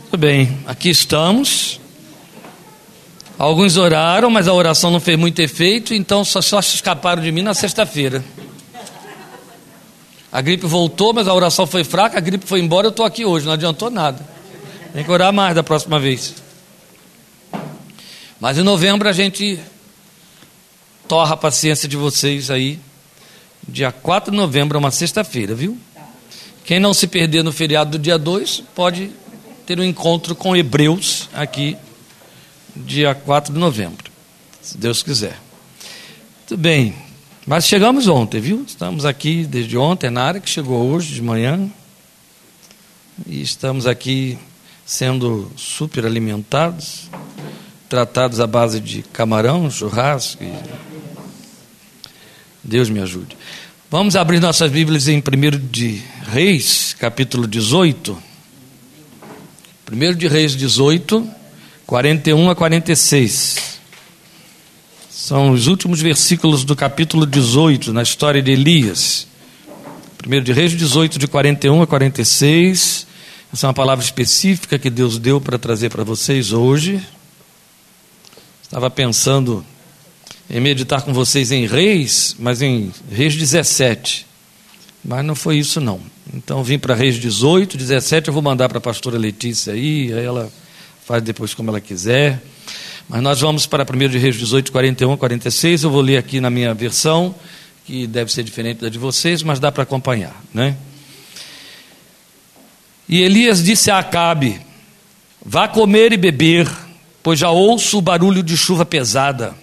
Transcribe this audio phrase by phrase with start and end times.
[0.00, 1.80] Muito bem, aqui estamos.
[3.38, 7.32] Alguns oraram, mas a oração não fez muito efeito, então só, só se escaparam de
[7.32, 8.24] mim na sexta-feira.
[10.30, 13.24] A gripe voltou, mas a oração foi fraca, a gripe foi embora, eu estou aqui
[13.24, 14.24] hoje, não adiantou nada.
[14.92, 16.34] Tem que orar mais da próxima vez.
[18.38, 19.58] Mas em novembro a gente
[21.08, 22.78] torra a paciência de vocês aí.
[23.66, 25.78] Dia 4 de novembro é uma sexta-feira, viu?
[26.64, 29.10] Quem não se perder no feriado do dia 2 pode
[29.66, 31.76] ter um encontro com Hebreus aqui,
[32.74, 34.10] dia 4 de novembro,
[34.60, 35.38] se Deus quiser.
[36.38, 36.94] Muito bem,
[37.46, 38.64] mas chegamos ontem, viu?
[38.66, 41.70] Estamos aqui desde ontem, na área que chegou hoje de manhã,
[43.26, 44.38] e estamos aqui
[44.84, 47.08] sendo super alimentados,
[47.88, 50.42] tratados à base de camarão, churrasco.
[50.42, 50.91] E...
[52.64, 53.36] Deus me ajude.
[53.90, 58.16] Vamos abrir nossas Bíblias em 1 de Reis, capítulo 18.
[59.90, 61.28] 1 de Reis 18,
[61.86, 63.78] 41 a 46.
[65.10, 69.26] São os últimos versículos do capítulo 18, na história de Elias.
[70.24, 73.06] 1 de Reis 18, de 41 a 46.
[73.52, 77.02] Essa é uma palavra específica que Deus deu para trazer para vocês hoje.
[78.62, 79.64] Estava pensando
[80.50, 84.26] em meditar com vocês em Reis, mas em Reis 17.
[85.04, 86.00] Mas não foi isso não.
[86.32, 90.24] Então vim para Reis 18, 17, eu vou mandar para a pastora Letícia aí, aí
[90.24, 90.50] ela
[91.04, 92.42] faz depois como ela quiser.
[93.08, 96.50] Mas nós vamos para 1 de Reis 18, 41 46, eu vou ler aqui na
[96.50, 97.34] minha versão,
[97.84, 100.76] que deve ser diferente da de vocês, mas dá para acompanhar, né?
[103.08, 104.60] E Elias disse a Acabe:
[105.44, 106.70] Vá comer e beber,
[107.22, 109.54] pois já ouço o barulho de chuva pesada.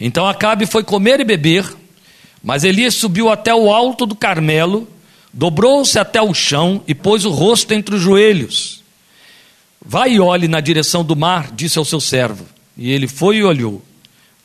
[0.00, 1.72] Então Acabe foi comer e beber,
[2.42, 4.88] mas Elias subiu até o alto do Carmelo,
[5.32, 8.82] dobrou-se até o chão e pôs o rosto entre os joelhos.
[9.84, 12.46] Vai e olhe na direção do mar, disse ao seu servo.
[12.76, 13.82] E ele foi e olhou.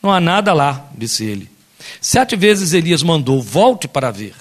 [0.02, 1.50] Não há nada lá, disse ele.
[2.02, 4.34] Sete vezes Elias mandou: Volte para ver.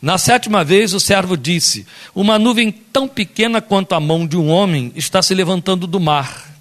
[0.00, 4.48] Na sétima vez, o servo disse: Uma nuvem tão pequena quanto a mão de um
[4.48, 6.54] homem está se levantando do mar.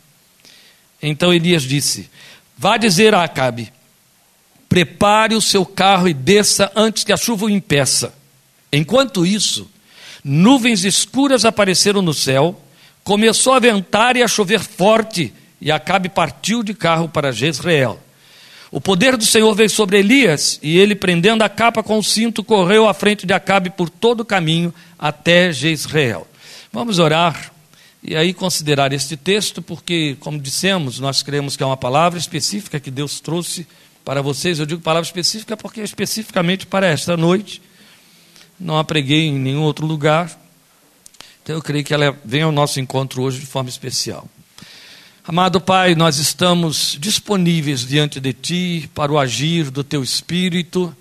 [1.01, 2.09] Então Elias disse:
[2.57, 3.71] Vá dizer a Acabe:
[4.69, 8.13] Prepare o seu carro e desça antes que a chuva o impeça.
[8.71, 9.69] Enquanto isso,
[10.23, 12.59] nuvens escuras apareceram no céu,
[13.03, 17.99] começou a ventar e a chover forte, e Acabe partiu de carro para Jezreel.
[18.71, 22.43] O poder do Senhor veio sobre Elias, e ele, prendendo a capa com o cinto,
[22.43, 26.27] correu à frente de Acabe por todo o caminho até Jezreel.
[26.71, 27.52] Vamos orar
[28.03, 32.79] e aí considerar este texto, porque, como dissemos, nós cremos que é uma palavra específica
[32.79, 33.65] que Deus trouxe
[34.03, 34.59] para vocês.
[34.59, 37.61] Eu digo palavra específica porque especificamente para esta noite.
[38.59, 40.37] Não a preguei em nenhum outro lugar.
[41.41, 44.27] Então eu creio que ela vem ao nosso encontro hoje de forma especial.
[45.25, 50.93] Amado Pai, nós estamos disponíveis diante de Ti para o agir do Teu Espírito,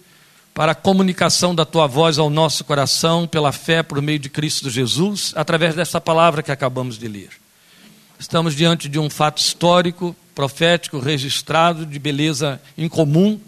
[0.54, 4.68] para a comunicação da Tua voz ao nosso coração, pela fé por meio de Cristo
[4.68, 7.30] Jesus, através dessa palavra que acabamos de ler.
[8.18, 13.40] Estamos diante de um fato histórico, profético, registrado, de beleza incomum.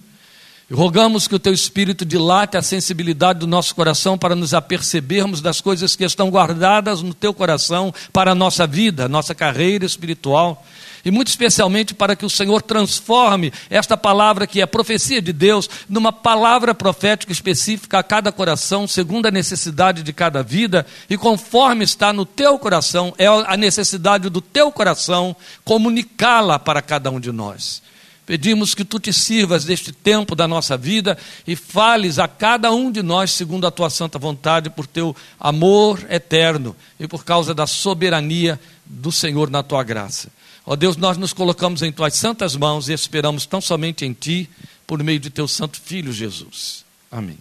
[0.73, 5.61] Rogamos que o Teu Espírito dilate a sensibilidade do nosso coração para nos apercebermos das
[5.61, 10.65] coisas que estão guardadas no Teu coração para a nossa vida, nossa carreira espiritual
[11.05, 15.69] e muito especialmente para que o Senhor transforme esta palavra que é profecia de Deus
[15.89, 21.85] numa palavra profética específica a cada coração, segundo a necessidade de cada vida, e conforme
[21.85, 27.31] está no teu coração, é a necessidade do teu coração comunicá-la para cada um de
[27.31, 27.83] nós.
[28.27, 32.91] Pedimos que tu te sirvas deste tempo da nossa vida e fales a cada um
[32.91, 37.67] de nós segundo a tua santa vontade, por teu amor eterno e por causa da
[37.67, 40.31] soberania do Senhor na tua graça.
[40.67, 44.13] Ó oh Deus, nós nos colocamos em tuas santas mãos e esperamos tão somente em
[44.13, 44.49] ti,
[44.87, 46.85] por meio de teu santo filho Jesus.
[47.11, 47.39] Amém.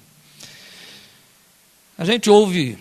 [1.97, 2.77] A gente ouve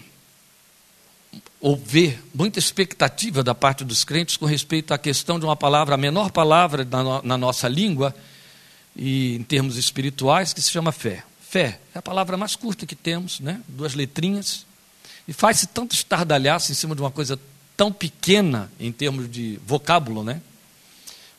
[1.60, 5.94] ou vê muita expectativa da parte dos crentes com respeito à questão de uma palavra,
[5.94, 8.12] a menor palavra na, na nossa língua
[8.96, 11.22] e em termos espirituais, que se chama fé.
[11.40, 13.60] Fé é a palavra mais curta que temos, né?
[13.68, 14.66] duas letrinhas,
[15.28, 17.38] e faz-se tanto estardalhaço em cima de uma coisa
[17.76, 20.40] tão pequena em termos de vocábulo, né?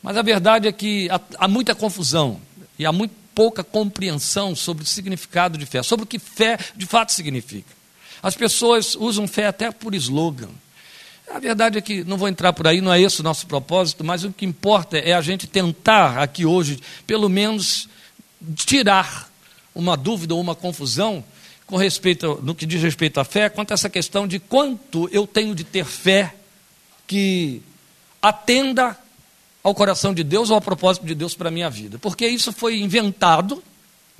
[0.02, 2.40] Mas a verdade é que há, há muita confusão
[2.78, 6.86] e há muito pouca compreensão sobre o significado de fé, sobre o que fé de
[6.86, 7.74] fato significa.
[8.22, 10.50] As pessoas usam fé até por slogan.
[11.30, 14.04] A verdade é que não vou entrar por aí, não é esse o nosso propósito,
[14.04, 17.88] mas o que importa é a gente tentar aqui hoje, pelo menos,
[18.54, 19.30] tirar
[19.74, 21.24] uma dúvida ou uma confusão
[21.74, 25.26] com respeito no que diz respeito à fé, quanto a essa questão de quanto eu
[25.26, 26.32] tenho de ter fé
[27.04, 27.60] que
[28.22, 28.96] atenda
[29.60, 31.98] ao coração de Deus ou ao propósito de Deus para a minha vida.
[31.98, 33.60] Porque isso foi inventado,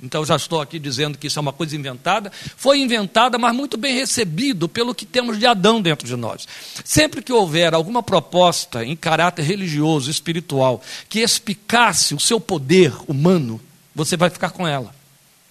[0.03, 3.77] então já estou aqui dizendo que isso é uma coisa inventada, foi inventada, mas muito
[3.77, 6.45] bem recebido pelo que temos de Adão dentro de nós.
[6.83, 13.61] Sempre que houver alguma proposta em caráter religioso, espiritual, que explicasse o seu poder humano,
[13.95, 14.93] você vai ficar com ela.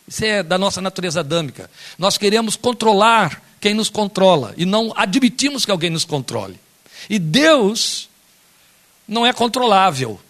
[0.06, 1.70] Isso é da nossa natureza adâmica.
[1.98, 6.60] Nós queremos controlar quem nos controla e não admitimos que alguém nos controle.
[7.08, 8.08] E Deus
[9.08, 10.20] não é controlável.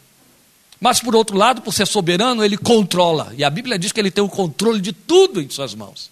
[0.81, 3.33] Mas, por outro lado, por ser soberano, ele controla.
[3.37, 6.11] E a Bíblia diz que ele tem o controle de tudo em suas mãos.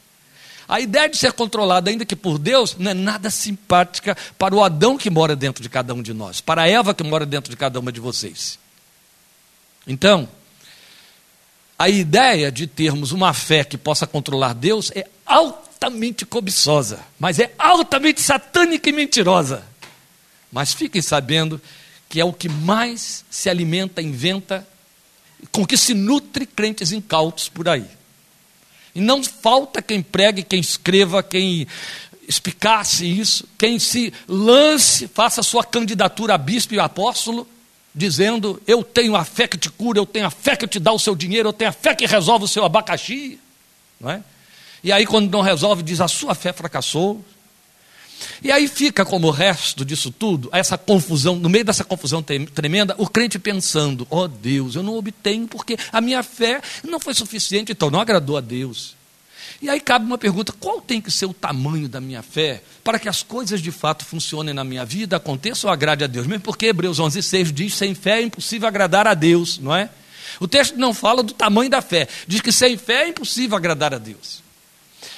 [0.68, 4.64] A ideia de ser controlado, ainda que por Deus, não é nada simpática para o
[4.64, 7.50] Adão que mora dentro de cada um de nós, para a Eva que mora dentro
[7.50, 8.58] de cada uma de vocês.
[9.86, 10.28] Então,
[11.82, 17.52] a ideia de termos uma fé que possa controlar Deus é altamente cobiçosa, mas é
[17.58, 19.64] altamente satânica e mentirosa.
[20.52, 21.60] Mas fiquem sabendo
[22.08, 24.64] que é o que mais se alimenta, inventa,
[25.50, 27.86] com que se nutre crentes incautos por aí.
[28.94, 31.66] E não falta quem pregue, quem escreva, quem
[32.28, 37.44] explicasse isso, quem se lance, faça sua candidatura a bispo e apóstolo,
[37.94, 40.92] dizendo: Eu tenho a fé que te cura, eu tenho a fé que te dá
[40.92, 43.38] o seu dinheiro, eu tenho a fé que resolve o seu abacaxi.
[44.00, 44.22] Não é?
[44.84, 47.24] E aí, quando não resolve, diz: A sua fé fracassou,
[48.42, 52.94] e aí fica como o resto disso tudo, essa confusão, no meio dessa confusão tremenda,
[52.98, 57.14] o crente pensando: ó oh Deus, eu não obtenho porque a minha fé não foi
[57.14, 58.94] suficiente, então não agradou a Deus.
[59.60, 62.98] E aí cabe uma pergunta: qual tem que ser o tamanho da minha fé para
[62.98, 66.26] que as coisas de fato funcionem na minha vida, aconteçam ou agrade a Deus?
[66.26, 69.90] Mesmo porque Hebreus 11,6 diz: sem fé é impossível agradar a Deus, não é?
[70.40, 73.94] O texto não fala do tamanho da fé, diz que sem fé é impossível agradar
[73.94, 74.42] a Deus.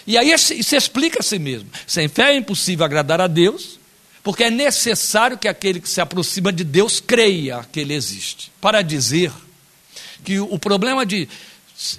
[0.06, 1.68] E aí se explica a si mesmo.
[1.86, 3.78] Sem fé é impossível agradar a Deus,
[4.22, 8.52] porque é necessário que aquele que se aproxima de Deus creia que Ele existe.
[8.60, 9.32] Para dizer
[10.24, 11.28] que o problema de,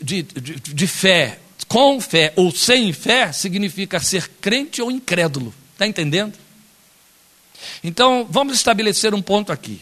[0.01, 1.39] de, de, de fé,
[1.75, 5.53] com fé ou sem fé, significa ser crente ou incrédulo.
[5.73, 6.33] Está entendendo?
[7.83, 9.81] Então, vamos estabelecer um ponto aqui.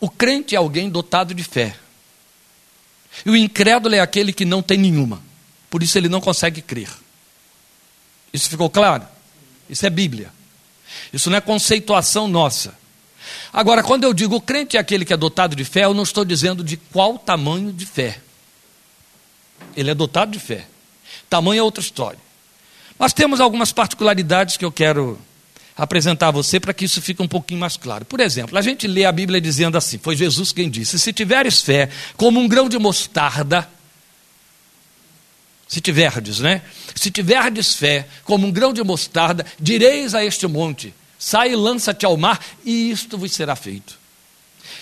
[0.00, 1.76] O crente é alguém dotado de fé.
[3.26, 5.22] E o incrédulo é aquele que não tem nenhuma
[5.72, 6.90] por isso ele não consegue crer.
[8.30, 9.06] Isso ficou claro?
[9.70, 10.30] Isso é Bíblia.
[11.10, 12.74] Isso não é conceituação nossa.
[13.50, 16.02] Agora, quando eu digo o crente é aquele que é dotado de fé, eu não
[16.02, 18.20] estou dizendo de qual tamanho de fé.
[19.76, 20.66] Ele é dotado de fé.
[21.28, 22.18] Tamanho é outra história.
[22.98, 25.18] Mas temos algumas particularidades que eu quero
[25.76, 28.04] apresentar a você para que isso fique um pouquinho mais claro.
[28.04, 31.60] Por exemplo, a gente lê a Bíblia dizendo assim: foi Jesus quem disse: se tiveres
[31.60, 33.68] fé como um grão de mostarda,
[35.66, 36.62] se tiverdes, né?
[36.94, 42.04] Se tiverdes fé, como um grão de mostarda, direis a este monte: sai e lança-te
[42.04, 43.98] ao mar, e isto vos será feito.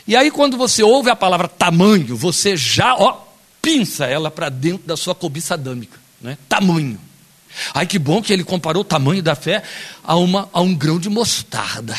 [0.07, 3.30] E aí, quando você ouve a palavra tamanho, você já, ó,
[3.61, 6.37] pinça ela para dentro da sua cobiça adâmica, né?
[6.49, 6.99] Tamanho.
[7.75, 9.63] Ai, que bom que ele comparou o tamanho da fé
[10.05, 11.99] a, uma, a um grão de mostarda.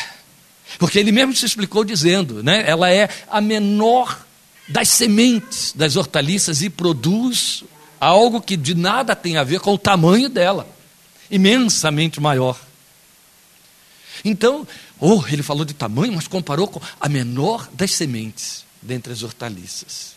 [0.78, 2.64] Porque ele mesmo se explicou dizendo, né?
[2.66, 4.24] Ela é a menor
[4.68, 7.64] das sementes das hortaliças e produz
[8.00, 10.66] algo que de nada tem a ver com o tamanho dela,
[11.30, 12.58] imensamente maior.
[14.24, 14.66] Então,
[14.98, 20.11] oh, ele falou de tamanho, mas comparou com a menor das sementes dentre as hortaliças.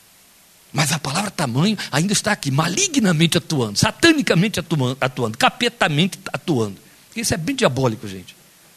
[0.76, 6.76] Mas a palavra tamanho ainda está aqui, malignamente atuando, satanicamente atuando, atuando capetamente atuando.
[7.16, 8.36] Isso é bem diabólico, gente.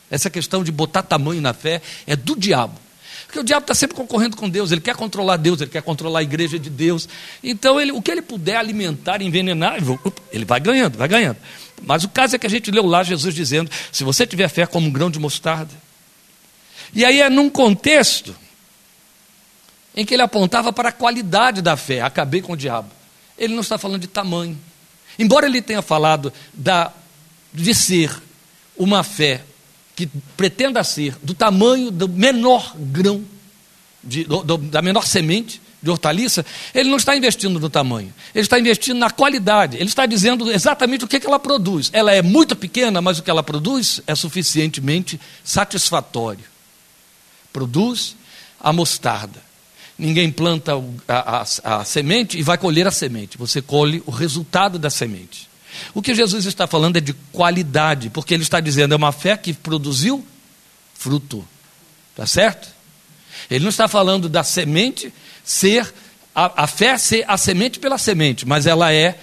[0.09, 2.79] Essa questão de botar tamanho na fé é do diabo.
[3.27, 6.21] Porque o diabo está sempre concorrendo com Deus, ele quer controlar Deus, ele quer controlar
[6.21, 7.09] a igreja de Deus.
[7.43, 9.79] Então, ele, o que ele puder alimentar, envenenar,
[10.33, 11.37] ele vai ganhando, vai ganhando.
[11.83, 14.67] Mas o caso é que a gente leu lá Jesus dizendo: se você tiver fé
[14.67, 15.75] como um grão de mostarda.
[16.95, 18.35] E aí é num contexto
[19.99, 22.03] em que ele apontava para a qualidade da fé.
[22.03, 22.89] Acabei com o diabo.
[23.37, 24.57] Ele não está falando de tamanho.
[25.19, 26.93] Embora ele tenha falado da,
[27.53, 28.17] de ser
[28.77, 29.43] uma fé
[29.97, 33.25] que pretenda ser do tamanho do menor grão,
[34.03, 38.43] de, do, do, da menor semente de hortaliça, ele não está investindo no tamanho, ele
[38.43, 41.91] está investindo na qualidade, ele está dizendo exatamente o que, é que ela produz.
[41.93, 46.45] Ela é muito pequena, mas o que ela produz é suficientemente satisfatório.
[47.53, 48.15] Produz
[48.61, 49.48] a mostarda.
[49.99, 50.73] Ninguém planta
[51.09, 55.49] a, a, a semente e vai colher a semente, você colhe o resultado da semente.
[55.93, 59.37] O que Jesus está falando é de qualidade, porque ele está dizendo é uma fé
[59.37, 60.25] que produziu
[60.95, 61.47] fruto.
[62.13, 62.69] Está certo?
[63.51, 65.13] Ele não está falando da semente
[65.45, 65.93] ser,
[66.35, 69.19] a, a fé ser a semente pela semente, mas ela é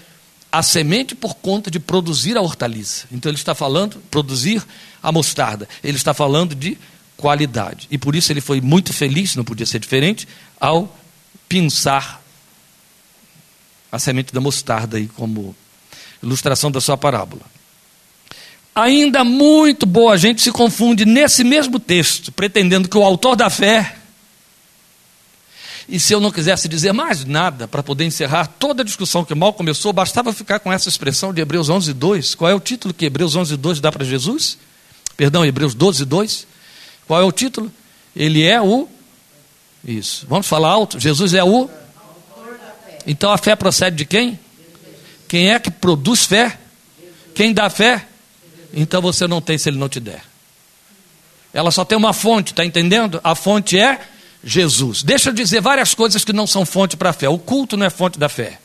[0.51, 3.08] a semente por conta de produzir a hortaliça.
[3.12, 4.63] Então ele está falando produzir
[5.03, 5.67] a mostarda.
[5.84, 6.77] Ele está falando de
[7.18, 7.88] qualidade.
[7.90, 10.28] E por isso ele foi muito feliz, não podia ser diferente,
[10.60, 10.96] ao
[11.48, 12.22] pinçar
[13.92, 15.56] a semente da mostarda aí como
[16.22, 17.44] ilustração da sua parábola.
[18.74, 23.96] Ainda muito boa gente se confunde nesse mesmo texto, pretendendo que o autor da fé
[25.88, 29.36] e se eu não quisesse dizer mais nada para poder encerrar toda a discussão que
[29.36, 32.36] mal começou, bastava ficar com essa expressão de Hebreus 11, 2.
[32.36, 34.58] Qual é o título que Hebreus 11, 2 dá para Jesus?
[35.16, 36.48] Perdão, Hebreus 12, 2.
[37.08, 37.72] Qual é o título?
[38.16, 38.88] Ele é o.
[39.84, 40.26] Isso.
[40.28, 41.00] Vamos falar alto?
[41.00, 41.70] Jesus é o.
[43.06, 44.40] Então a fé procede de quem?
[45.28, 46.58] Quem é que produz fé?
[47.34, 48.06] Quem dá fé?
[48.74, 50.24] Então você não tem se ele não te der.
[51.54, 53.22] Ela só tem uma fonte, está entendendo?
[53.24, 54.02] A fonte é
[54.44, 55.04] Jesus.
[55.04, 57.30] Deixa eu dizer várias coisas que não são fonte para a fé.
[57.30, 58.60] O culto não é fonte da fé.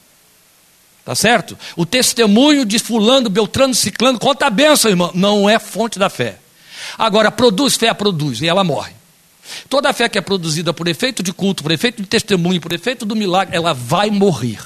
[1.04, 1.56] Tá certo?
[1.76, 5.11] O testemunho de fulano, beltrano, ciclano, conta a benção, irmão.
[5.14, 6.39] Não é fonte da fé.
[6.99, 8.92] Agora, produz fé, produz, e ela morre.
[9.68, 13.04] Toda fé que é produzida por efeito de culto, por efeito de testemunho, por efeito
[13.04, 14.61] do milagre, ela vai morrer.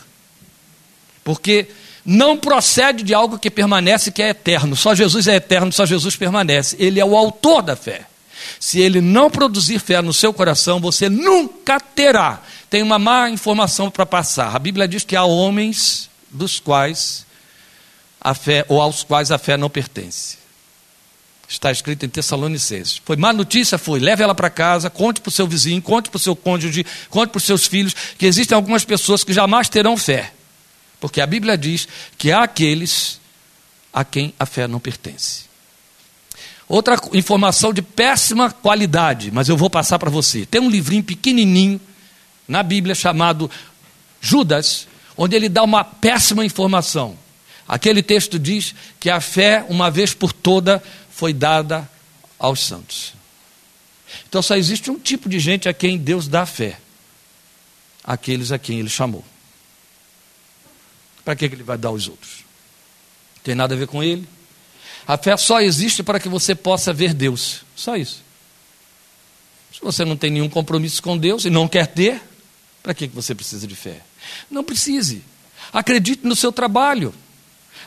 [1.23, 1.69] Porque
[2.05, 4.77] não procede de algo que permanece, que é eterno.
[4.77, 6.77] Só Jesus é eterno, só Jesus permanece.
[6.79, 8.07] Ele é o autor da fé.
[8.61, 12.43] Se ele não produzir fé no seu coração, você nunca terá.
[12.69, 14.55] Tem uma má informação para passar.
[14.55, 17.25] A Bíblia diz que há homens dos quais
[18.21, 20.44] a fé, ou aos quais a fé não pertence.
[21.55, 23.01] Está escrito em Tessalonicenses.
[23.05, 23.79] Foi má notícia?
[23.79, 24.01] Foi.
[24.01, 27.31] Leve ela para casa, conte para o seu vizinho, conte para o seu cônjuge, conte
[27.31, 30.33] para os seus filhos, que existem algumas pessoas que jamais terão fé.
[31.01, 31.87] Porque a Bíblia diz
[32.19, 33.21] que há aqueles
[33.93, 35.45] a quem a fé não pertence.
[36.69, 40.45] Outra informação de péssima qualidade, mas eu vou passar para você.
[40.45, 41.81] Tem um livrinho pequenininho
[42.49, 43.49] na Bíblia chamado
[44.21, 47.17] Judas, onde ele dá uma péssima informação.
[47.69, 50.83] Aquele texto diz que a fé, uma vez por toda,
[51.15, 51.89] foi dada
[52.39, 53.15] aos santos.
[54.29, 56.79] Então só existe um tipo de gente a quem Deus dá fé:
[58.03, 59.25] aqueles a quem Ele chamou.
[61.25, 62.45] Para que ele vai dar aos outros?
[63.43, 64.29] Tem nada a ver com Ele,
[65.07, 67.63] a fé só existe para que você possa ver Deus.
[67.77, 68.23] Só isso.
[69.73, 72.21] Se você não tem nenhum compromisso com Deus e não quer ter,
[72.83, 74.01] para que você precisa de fé?
[74.51, 75.23] Não precise.
[75.73, 77.15] Acredite no seu trabalho.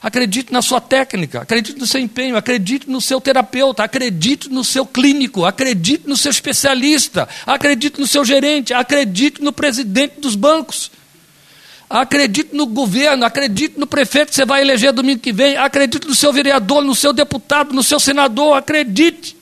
[0.02, 4.86] Acredite na sua técnica, acredite no seu empenho, acredite no seu terapeuta, acredite no seu
[4.86, 10.92] clínico, acredite no seu especialista, acredite no seu gerente, acredite no presidente dos bancos.
[11.90, 16.14] Acredite no governo, acredite no prefeito que você vai eleger domingo que vem, acredite no
[16.14, 19.38] seu vereador, no seu deputado, no seu senador, acredite.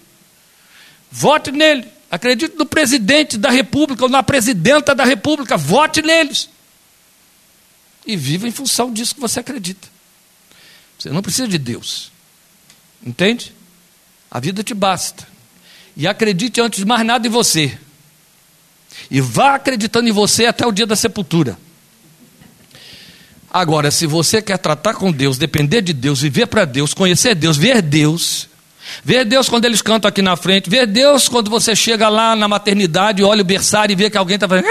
[1.12, 1.86] Vote nele.
[2.10, 6.50] Acredite no presidente da república ou na presidenta da república, vote neles.
[8.06, 9.95] E viva em função disso que você acredita.
[11.06, 12.12] Você não precisa de Deus.
[13.06, 13.54] Entende?
[14.32, 15.28] A vida te basta.
[15.96, 17.78] E acredite antes de mais nada em você.
[19.12, 21.60] E vá acreditando em você até o dia da sepultura.
[23.54, 27.56] Agora, se você quer tratar com Deus, depender de Deus, viver para Deus, conhecer Deus,
[27.56, 28.50] ver Deus,
[29.04, 32.48] ver Deus quando eles cantam aqui na frente, ver Deus quando você chega lá na
[32.48, 34.68] maternidade, olha o berçário e vê que alguém está fazendo.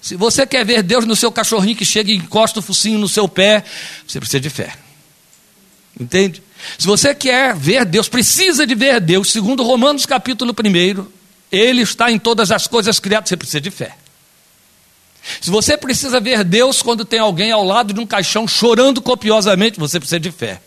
[0.00, 3.08] Se você quer ver Deus no seu cachorrinho que chega e encosta o focinho no
[3.08, 3.62] seu pé,
[4.06, 4.83] você precisa de fé.
[5.98, 6.42] Entende?
[6.78, 11.06] Se você quer ver Deus, precisa de ver Deus, segundo Romanos capítulo 1,
[11.52, 13.94] Ele está em todas as coisas criadas, você precisa de fé.
[15.40, 19.78] Se você precisa ver Deus quando tem alguém ao lado de um caixão chorando copiosamente,
[19.78, 20.60] você precisa de fé.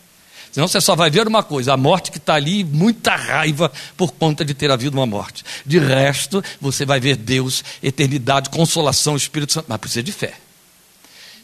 [0.50, 4.12] Senão você só vai ver uma coisa: a morte que está ali, muita raiva por
[4.12, 5.44] conta de ter havido uma morte.
[5.64, 10.34] De resto, você vai ver Deus, eternidade, consolação, Espírito Santo, mas precisa de fé.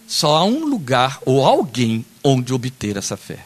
[0.07, 3.39] Só há um lugar ou alguém onde obter essa fé: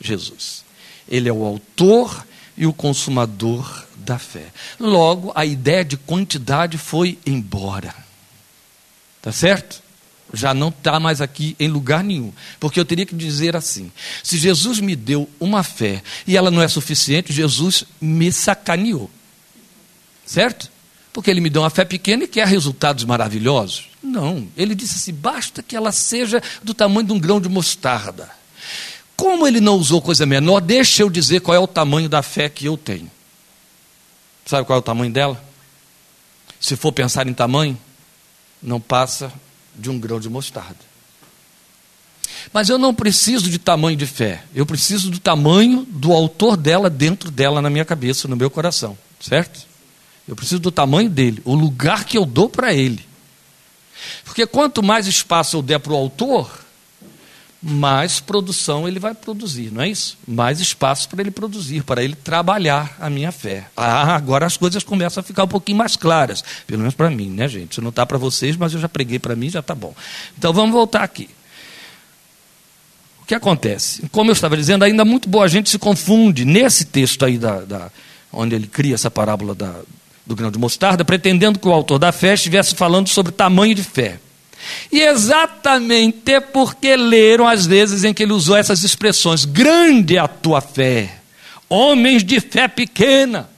[0.00, 0.64] Jesus.
[1.08, 2.26] Ele é o autor
[2.56, 4.46] e o consumador da fé.
[4.78, 7.94] Logo, a ideia de quantidade foi embora.
[9.20, 9.82] Tá certo?
[10.32, 12.32] Já não está mais aqui em lugar nenhum.
[12.58, 16.62] Porque eu teria que dizer assim: se Jesus me deu uma fé e ela não
[16.62, 19.10] é suficiente, Jesus me sacaneou.
[20.24, 20.70] Certo?
[21.12, 23.88] Porque ele me deu uma fé pequena e quer resultados maravilhosos.
[24.02, 28.30] Não, ele disse assim: basta que ela seja do tamanho de um grão de mostarda.
[29.36, 32.48] Como ele não usou coisa menor, deixa eu dizer qual é o tamanho da fé
[32.48, 33.10] que eu tenho.
[34.46, 35.38] Sabe qual é o tamanho dela?
[36.58, 37.78] Se for pensar em tamanho,
[38.62, 39.30] não passa
[39.74, 40.78] de um grão de mostarda.
[42.50, 46.88] Mas eu não preciso de tamanho de fé, eu preciso do tamanho do autor dela
[46.88, 49.66] dentro dela, na minha cabeça, no meu coração, certo?
[50.26, 53.06] Eu preciso do tamanho dele, o lugar que eu dou para ele.
[54.24, 56.64] Porque quanto mais espaço eu der para o autor,
[57.62, 60.18] mais produção ele vai produzir, não é isso?
[60.26, 63.66] Mais espaço para ele produzir, para ele trabalhar a minha fé.
[63.76, 67.30] Ah, agora as coisas começam a ficar um pouquinho mais claras, pelo menos para mim,
[67.30, 67.72] né, gente?
[67.72, 69.94] Isso não está para vocês, mas eu já preguei para mim, já está bom.
[70.38, 71.28] Então vamos voltar aqui.
[73.22, 74.08] O que acontece?
[74.12, 77.90] Como eu estava dizendo, ainda muito boa gente se confunde nesse texto aí, da, da
[78.32, 79.74] onde ele cria essa parábola da,
[80.24, 83.82] do grão de mostarda, pretendendo que o autor da fé estivesse falando sobre tamanho de
[83.82, 84.20] fé.
[84.90, 90.28] E exatamente porque leram as vezes em que ele usou essas expressões: grande é a
[90.28, 91.18] tua fé,
[91.68, 93.48] homens de fé pequena.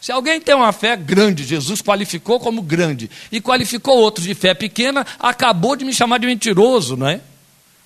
[0.00, 4.54] Se alguém tem uma fé grande, Jesus qualificou como grande, e qualificou outros de fé
[4.54, 7.20] pequena, acabou de me chamar de mentiroso, não é?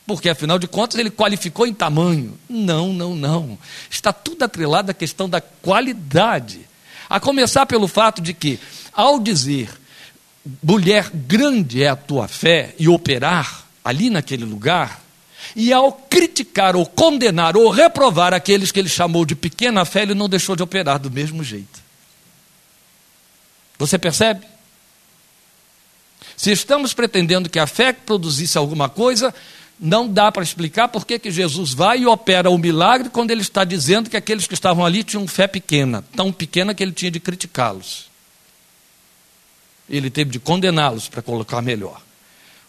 [0.07, 2.37] Porque afinal de contas ele qualificou em tamanho.
[2.49, 3.59] Não, não, não.
[3.89, 6.61] Está tudo atrelado à questão da qualidade.
[7.09, 8.59] A começar pelo fato de que,
[8.93, 9.71] ao dizer
[10.63, 15.03] mulher, grande é a tua fé, e operar ali naquele lugar,
[15.55, 20.15] e ao criticar ou condenar ou reprovar aqueles que ele chamou de pequena fé, ele
[20.15, 21.81] não deixou de operar do mesmo jeito.
[23.79, 24.47] Você percebe?
[26.37, 29.35] Se estamos pretendendo que a fé produzisse alguma coisa,
[29.79, 33.41] não dá para explicar por que, que Jesus vai e opera o milagre quando ele
[33.41, 37.11] está dizendo que aqueles que estavam ali tinham fé pequena, tão pequena que ele tinha
[37.11, 38.10] de criticá-los
[39.91, 42.01] ele teve de condená-los para colocar melhor.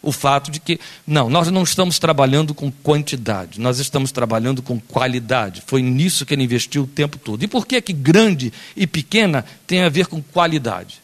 [0.02, 4.80] O fato de que, não, nós não estamos trabalhando com quantidade, nós estamos trabalhando com
[4.80, 5.62] qualidade.
[5.64, 7.44] Foi nisso que ele investiu o tempo todo.
[7.44, 11.00] E por que que grande e pequena tem a ver com qualidade?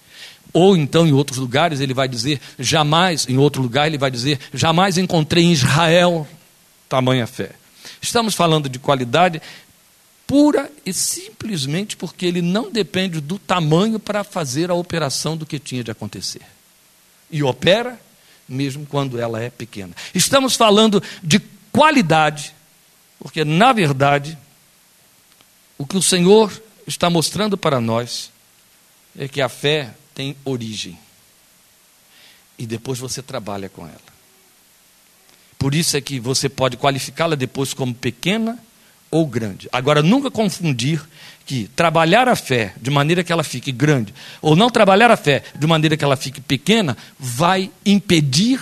[0.53, 4.41] Ou então, em outros lugares, ele vai dizer, jamais, em outro lugar, ele vai dizer,
[4.53, 6.27] jamais encontrei em Israel
[6.89, 7.51] tamanha fé.
[8.01, 9.41] Estamos falando de qualidade
[10.29, 15.59] pura e simplesmente porque ele não depende do tamanho para fazer a operação do que
[15.59, 16.43] tinha de acontecer.
[17.31, 17.99] E opera
[18.47, 19.97] mesmo quando ela é pequena.
[20.15, 21.41] Estamos falando de
[21.73, 22.55] qualidade,
[23.19, 24.37] porque na verdade
[25.79, 26.53] o que o Senhor
[26.87, 28.31] está mostrando para nós
[29.19, 30.99] é que a fé tem origem.
[32.59, 34.19] E depois você trabalha com ela.
[35.59, 38.59] Por isso é que você pode qualificá-la depois como pequena
[39.11, 39.69] ou grande.
[39.73, 41.01] Agora, nunca confundir
[41.47, 45.43] que trabalhar a fé de maneira que ela fique grande, ou não trabalhar a fé
[45.55, 48.61] de maneira que ela fique pequena, vai impedir,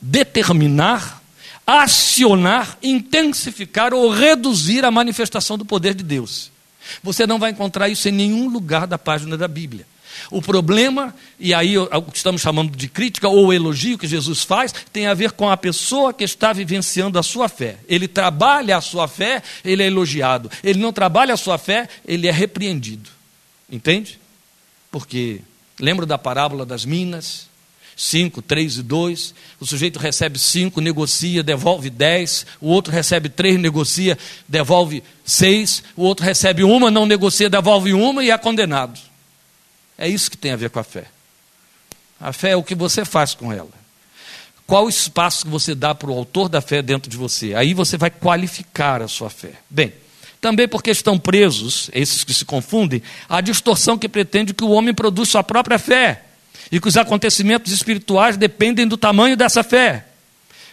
[0.00, 1.20] determinar,
[1.66, 6.50] acionar, intensificar ou reduzir a manifestação do poder de Deus.
[7.02, 9.84] Você não vai encontrar isso em nenhum lugar da página da Bíblia.
[10.30, 14.74] O problema, e aí o que estamos chamando de crítica ou elogio que Jesus faz,
[14.92, 17.76] tem a ver com a pessoa que está vivenciando a sua fé.
[17.88, 20.50] Ele trabalha a sua fé, ele é elogiado.
[20.62, 23.10] Ele não trabalha a sua fé, ele é repreendido.
[23.70, 24.18] Entende?
[24.90, 25.40] Porque,
[25.78, 27.48] lembra da parábola das minas?
[27.98, 29.34] 5, 3 e 2.
[29.58, 32.46] O sujeito recebe 5, negocia, devolve 10.
[32.60, 34.16] O outro recebe 3, negocia,
[34.48, 35.82] devolve 6.
[35.96, 39.07] O outro recebe uma, não negocia, devolve uma e é condenado.
[39.98, 41.04] É isso que tem a ver com a fé.
[42.20, 43.68] A fé é o que você faz com ela.
[44.66, 47.54] Qual o espaço que você dá para o autor da fé dentro de você?
[47.54, 49.52] Aí você vai qualificar a sua fé.
[49.68, 49.92] Bem,
[50.40, 54.94] também porque estão presos, esses que se confundem, à distorção que pretende que o homem
[54.94, 56.22] produza sua própria fé
[56.70, 60.04] e que os acontecimentos espirituais dependem do tamanho dessa fé.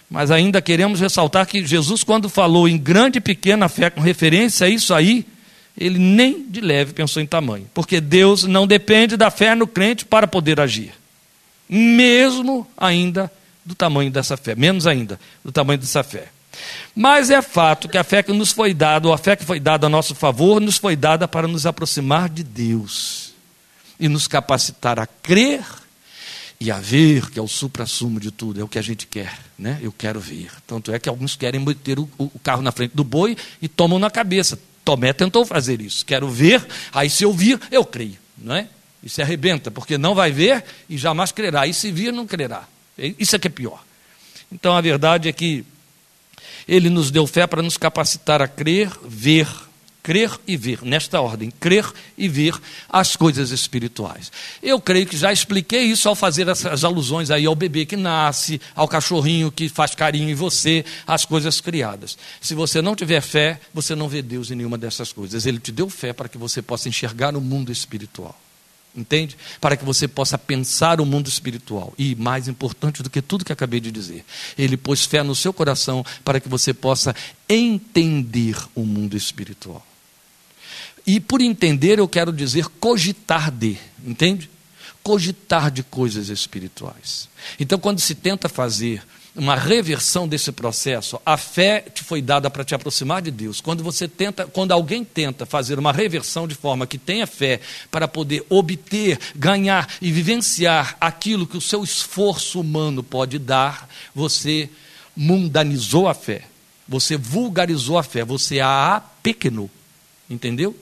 [0.09, 4.67] Mas ainda queremos ressaltar que Jesus, quando falou em grande e pequena fé, com referência
[4.67, 5.25] a isso aí,
[5.77, 10.05] ele nem de leve pensou em tamanho, porque Deus não depende da fé no crente
[10.05, 10.93] para poder agir,
[11.69, 13.31] mesmo ainda
[13.65, 16.29] do tamanho dessa fé, menos ainda do tamanho dessa fé.
[16.95, 19.59] Mas é fato que a fé que nos foi dada, ou a fé que foi
[19.59, 23.33] dada a nosso favor, nos foi dada para nos aproximar de Deus
[23.99, 25.63] e nos capacitar a crer
[26.59, 29.37] e a ver, que é o supra-sumo de tudo, é o que a gente quer,
[29.59, 29.77] né?
[29.81, 30.49] Eu quero ver.
[30.65, 33.99] Tanto é que alguns querem meter o, o carro na frente do boi e tomam
[33.99, 34.57] na cabeça.
[34.85, 36.05] Tomé tentou fazer isso.
[36.05, 38.17] Quero ver, aí se eu vir, eu creio.
[38.37, 38.67] Não é?
[39.03, 41.65] E se arrebenta, porque não vai ver e jamais crerá.
[41.65, 42.63] E se vir, não crerá.
[42.97, 43.83] Isso é que é pior.
[44.51, 45.65] Então a verdade é que
[46.67, 49.47] ele nos deu fé para nos capacitar a crer, ver
[50.05, 52.53] crer e ver, nesta ordem, crer e ver
[52.87, 54.31] as coisas espirituais.
[54.61, 58.61] Eu creio que já expliquei isso ao fazer essas alusões aí ao bebê que nasce,
[58.75, 62.19] ao cachorrinho que faz carinho em você, às coisas criadas.
[62.39, 65.47] Se você não tiver fé, você não vê Deus em nenhuma dessas coisas.
[65.47, 68.39] Ele te deu fé para que você possa enxergar o mundo espiritual.
[68.95, 69.35] Entende?
[69.59, 71.95] Para que você possa pensar o mundo espiritual.
[71.97, 74.23] E, mais importante do que tudo que acabei de dizer,
[74.55, 77.15] ele pôs fé no seu coração para que você possa
[77.49, 79.83] entender o mundo espiritual.
[81.05, 84.49] E por entender, eu quero dizer cogitar de, entende?
[85.03, 87.29] Cogitar de coisas espirituais.
[87.59, 89.03] Então, quando se tenta fazer
[89.35, 91.19] uma reversão desse processo.
[91.25, 93.59] A fé te foi dada para te aproximar de Deus.
[93.59, 97.59] Quando você tenta, quando alguém tenta fazer uma reversão de forma que tenha fé
[97.91, 104.69] para poder obter, ganhar e vivenciar aquilo que o seu esforço humano pode dar, você
[105.15, 106.43] mundanizou a fé.
[106.87, 109.69] Você vulgarizou a fé, você a apequenou.
[110.29, 110.75] Entendeu?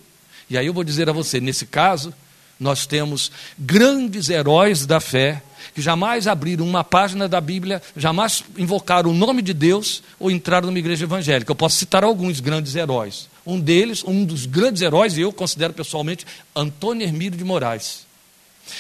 [0.50, 2.14] E aí eu vou dizer a você, nesse caso,
[2.60, 5.42] nós temos grandes heróis da fé
[5.74, 10.68] que jamais abriram uma página da Bíblia, jamais invocaram o nome de Deus ou entraram
[10.68, 11.52] numa igreja evangélica.
[11.52, 13.28] Eu posso citar alguns grandes heróis.
[13.46, 16.26] Um deles, um dos grandes heróis, eu considero pessoalmente,
[16.56, 18.06] Antônio Hermílio de Moraes.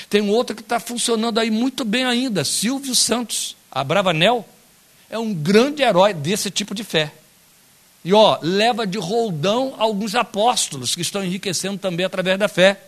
[0.09, 4.47] Tem um outro que está funcionando aí muito bem ainda, Silvio Santos, a Bravanel,
[5.09, 7.11] é um grande herói desse tipo de fé.
[8.03, 12.81] E ó, leva de roldão alguns apóstolos que estão enriquecendo também através da fé.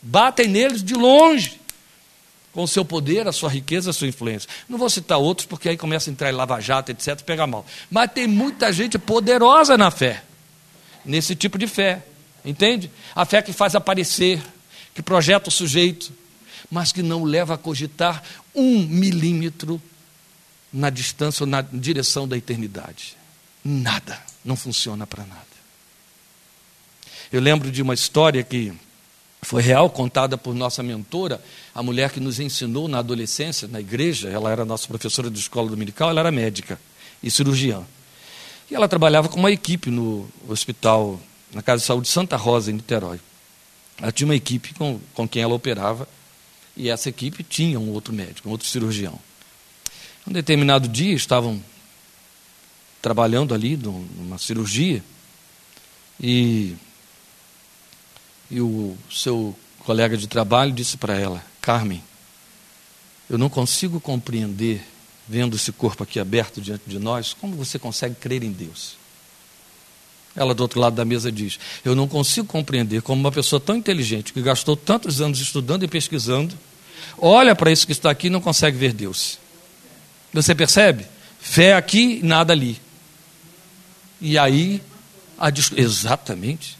[0.00, 1.60] Batem neles de longe
[2.52, 4.48] com o seu poder, a sua riqueza, a sua influência.
[4.68, 7.64] Não vou citar outros, porque aí começa a entrar em lava-jato, etc., pega mal.
[7.90, 10.22] Mas tem muita gente poderosa na fé,
[11.04, 12.02] nesse tipo de fé,
[12.44, 12.90] entende?
[13.14, 14.40] A fé que faz aparecer,
[14.94, 16.12] que projeta o sujeito,
[16.70, 18.22] mas que não leva a cogitar
[18.54, 19.80] um milímetro
[20.72, 23.19] na distância ou na direção da eternidade.
[23.64, 25.46] Nada, não funciona para nada.
[27.32, 28.72] Eu lembro de uma história que
[29.42, 31.42] foi real, contada por nossa mentora,
[31.74, 35.68] a mulher que nos ensinou na adolescência, na igreja, ela era nossa professora de escola
[35.68, 36.78] dominical, ela era médica
[37.22, 37.82] e cirurgiã.
[38.70, 41.20] E ela trabalhava com uma equipe no hospital,
[41.52, 43.20] na Casa de Saúde Santa Rosa, em Niterói.
[44.00, 46.08] Ela tinha uma equipe com, com quem ela operava,
[46.76, 49.18] e essa equipe tinha um outro médico, um outro cirurgião.
[50.26, 51.62] Um determinado dia estavam
[53.00, 55.02] trabalhando ali numa cirurgia,
[56.20, 56.74] e
[58.50, 62.02] e o seu colega de trabalho disse para ela: Carmen,
[63.28, 64.82] eu não consigo compreender,
[65.28, 68.98] vendo esse corpo aqui aberto diante de nós, como você consegue crer em Deus.
[70.34, 73.76] Ela do outro lado da mesa diz: Eu não consigo compreender como uma pessoa tão
[73.76, 76.56] inteligente, que gastou tantos anos estudando e pesquisando,
[77.18, 79.38] olha para isso que está aqui e não consegue ver Deus.
[80.32, 81.06] Você percebe?
[81.40, 82.80] Fé aqui nada ali.
[84.20, 84.82] E aí,
[85.38, 86.78] a exatamente.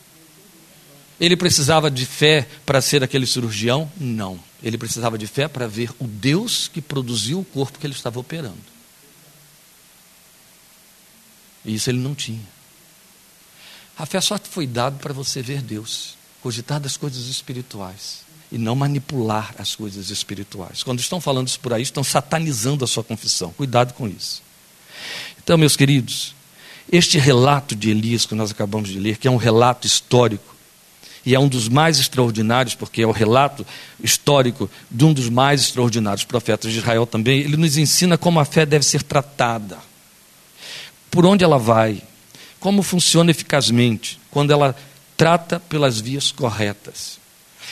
[1.19, 3.91] Ele precisava de fé para ser aquele cirurgião?
[3.99, 4.41] Não.
[4.63, 8.19] Ele precisava de fé para ver o Deus que produziu o corpo que ele estava
[8.19, 8.59] operando.
[11.65, 12.47] E isso ele não tinha.
[13.99, 18.75] A fé só foi dada para você ver Deus, cogitar das coisas espirituais e não
[18.75, 20.83] manipular as coisas espirituais.
[20.83, 23.53] Quando estão falando isso por aí, estão satanizando a sua confissão.
[23.53, 24.43] Cuidado com isso.
[25.43, 26.35] Então, meus queridos,
[26.91, 30.57] este relato de Elias que nós acabamos de ler, que é um relato histórico,
[31.25, 33.65] e é um dos mais extraordinários, porque é o relato
[34.03, 37.41] histórico de um dos mais extraordinários profetas de Israel também.
[37.41, 39.79] Ele nos ensina como a fé deve ser tratada,
[41.11, 42.03] por onde ela vai,
[42.59, 44.75] como funciona eficazmente, quando ela
[45.17, 47.19] trata pelas vias corretas.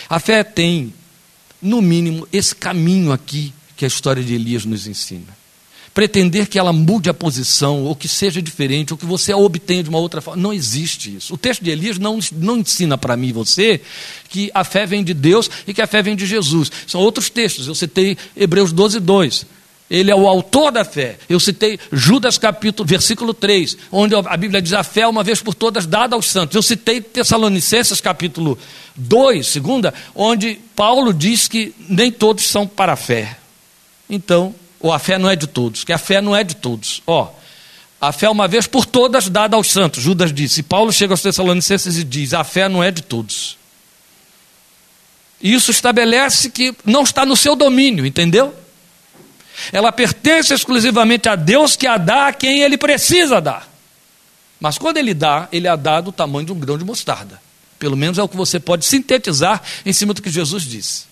[0.09, 0.93] A fé tem,
[1.61, 5.39] no mínimo, esse caminho aqui que a história de Elias nos ensina
[5.99, 9.83] pretender que ela mude a posição, ou que seja diferente, ou que você a obtenha
[9.83, 10.41] de uma outra forma.
[10.41, 11.35] Não existe isso.
[11.35, 13.81] O texto de Elias não, não ensina para mim e você
[14.29, 16.71] que a fé vem de Deus e que a fé vem de Jesus.
[16.87, 17.67] São outros textos.
[17.67, 19.47] Eu citei Hebreus 12, 2.
[19.91, 21.19] Ele é o autor da fé.
[21.29, 25.53] Eu citei Judas capítulo, versículo 3, onde a Bíblia diz a fé uma vez por
[25.53, 26.55] todas dada aos santos.
[26.55, 28.57] Eu citei Tessalonicenses capítulo
[28.95, 33.37] 2, segunda, onde Paulo diz que nem todos são para a fé.
[34.09, 37.03] Então, ou a fé não é de todos, que a fé não é de todos.
[37.07, 37.31] Ó,
[38.01, 40.61] a fé uma vez por todas dada aos santos, Judas disse.
[40.61, 43.59] E Paulo chega aos Tessalonicenses e diz: a fé não é de todos.
[45.41, 48.55] Isso estabelece que não está no seu domínio, entendeu?
[49.73, 53.69] Ela pertence exclusivamente a Deus que a dá a quem ele precisa dar.
[54.61, 57.41] Mas quando ele dá, ele a dá do tamanho de um grão de mostarda.
[57.79, 61.08] Pelo menos é o que você pode sintetizar em cima do que Jesus disse.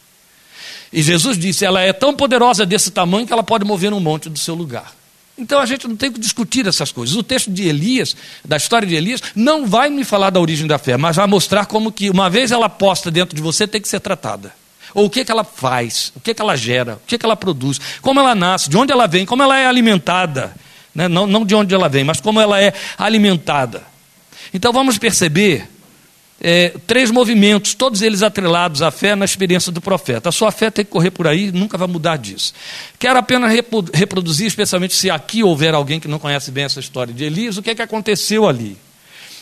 [0.92, 4.28] E Jesus disse: ela é tão poderosa desse tamanho que ela pode mover um monte
[4.28, 4.94] do seu lugar.
[5.38, 7.14] Então a gente não tem que discutir essas coisas.
[7.14, 10.78] O texto de Elias, da história de Elias, não vai me falar da origem da
[10.78, 13.88] fé, mas vai mostrar como que, uma vez ela posta dentro de você, tem que
[13.88, 14.54] ser tratada.
[14.94, 17.36] Ou o que, que ela faz, o que, que ela gera, o que, que ela
[17.36, 20.54] produz, como ela nasce, de onde ela vem, como ela é alimentada.
[20.94, 21.06] Né?
[21.06, 23.82] Não, não de onde ela vem, mas como ela é alimentada.
[24.54, 25.68] Então vamos perceber
[26.40, 30.28] é, três movimentos, todos eles atrelados à fé na experiência do profeta.
[30.28, 32.52] A sua fé tem que correr por aí, nunca vai mudar disso.
[32.98, 33.52] Quero apenas
[33.92, 37.62] reproduzir, especialmente se aqui houver alguém que não conhece bem essa história de Elias, o
[37.62, 38.76] que é que aconteceu ali.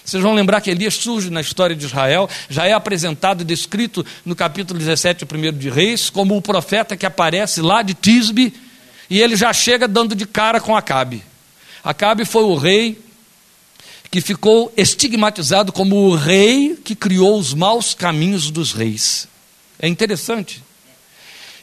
[0.04, 4.04] Vocês vão lembrar que Elias surge na história de Israel, já é apresentado e descrito
[4.24, 8.52] no capítulo 17, primeiro de Reis, como o profeta que aparece lá de Tisbe,
[9.08, 11.22] E ele já chega dando de cara com Acabe.
[11.82, 12.98] Acabe foi o rei
[14.14, 19.26] que ficou estigmatizado como o rei que criou os maus caminhos dos reis.
[19.76, 20.62] É interessante.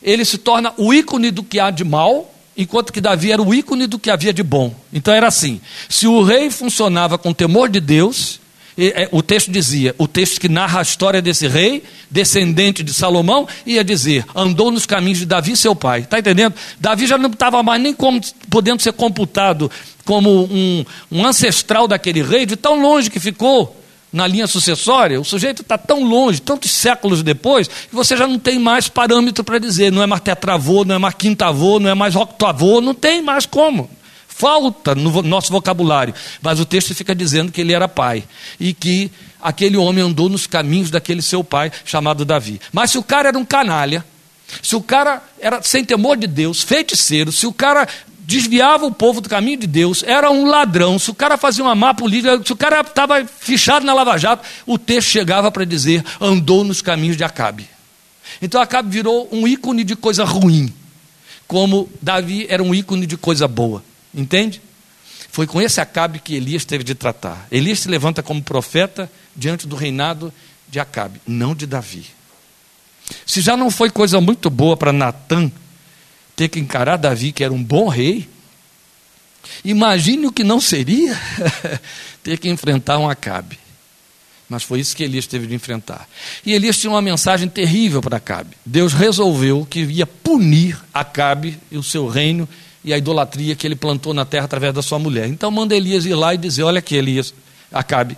[0.04, 3.56] Ele se torna o ícone do que há de mal, enquanto que Davi era o
[3.56, 4.76] ícone do que havia de bom.
[4.92, 8.41] Então era assim: se o rei funcionava com temor de Deus,
[9.12, 13.84] o texto dizia, o texto que narra a história desse rei, descendente de Salomão, ia
[13.84, 16.02] dizer: andou nos caminhos de Davi, seu pai.
[16.02, 16.56] Está entendendo?
[16.80, 19.70] Davi já não estava mais nem como, podendo ser computado
[20.04, 23.78] como um, um ancestral daquele rei, de tão longe que ficou
[24.12, 25.22] na linha sucessória.
[25.22, 29.44] O sujeito está tão longe, tantos séculos depois, que você já não tem mais parâmetro
[29.44, 29.91] para dizer.
[29.91, 33.46] Não é mais tetravô, não é mais quintavô, não é mais octavô, não tem mais
[33.46, 33.89] como
[34.42, 36.16] falta no nosso vocabulário.
[36.42, 38.24] Mas o texto fica dizendo que ele era pai
[38.60, 42.60] e que aquele homem andou nos caminhos daquele seu pai chamado Davi.
[42.74, 44.04] Mas se o cara era um canalha,
[44.64, 47.88] se o cara era sem temor de Deus, feiticeiro, se o cara
[48.22, 51.76] desviava o povo do caminho de Deus, era um ladrão, se o cara fazia uma
[51.76, 56.04] má política, se o cara estava fichado na Lava Jato, o texto chegava para dizer:
[56.20, 57.70] andou nos caminhos de Acabe.
[58.42, 60.74] Então Acabe virou um ícone de coisa ruim,
[61.48, 63.84] como Davi era um ícone de coisa boa.
[64.13, 64.62] Entende?
[65.32, 67.47] Foi com esse Acabe que Elias teve de tratar.
[67.52, 70.34] Elias se levanta como profeta diante do reinado
[70.67, 72.06] de Acabe, não de Davi.
[73.26, 75.52] Se já não foi coisa muito boa para Natã
[76.36, 78.28] ter que encarar Davi, que era um bom rei,
[79.63, 81.19] imagine o que não seria
[82.24, 83.60] ter que enfrentar um Acabe.
[84.50, 86.10] Mas foi isso que Elias teve de enfrentar.
[86.45, 88.58] E Elias tinha uma mensagem terrível para Acabe.
[88.65, 92.50] Deus resolveu que ia punir Acabe e o seu reino
[92.84, 95.28] e a idolatria que ele plantou na terra através da sua mulher.
[95.28, 97.34] Então manda Elias ir lá e dizer: Olha aqui, Elias,
[97.72, 98.17] Acabe,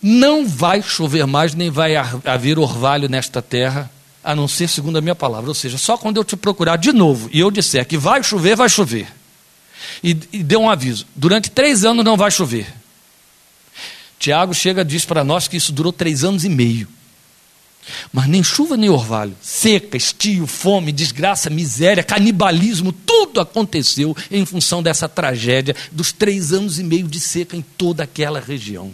[0.00, 3.90] não vai chover mais, nem vai haver orvalho nesta terra,
[4.22, 5.48] a não ser segundo a minha palavra.
[5.48, 8.54] Ou seja, só quando eu te procurar de novo e eu disser que vai chover,
[8.54, 9.08] vai chover.
[10.02, 12.72] E, e deu um aviso: durante três anos não vai chover.
[14.18, 16.88] Tiago chega e diz para nós que isso durou três anos e meio.
[18.12, 24.82] Mas nem chuva nem orvalho, seca, estio, fome, desgraça, miséria, canibalismo, tudo aconteceu em função
[24.82, 28.92] dessa tragédia dos três anos e meio de seca em toda aquela região.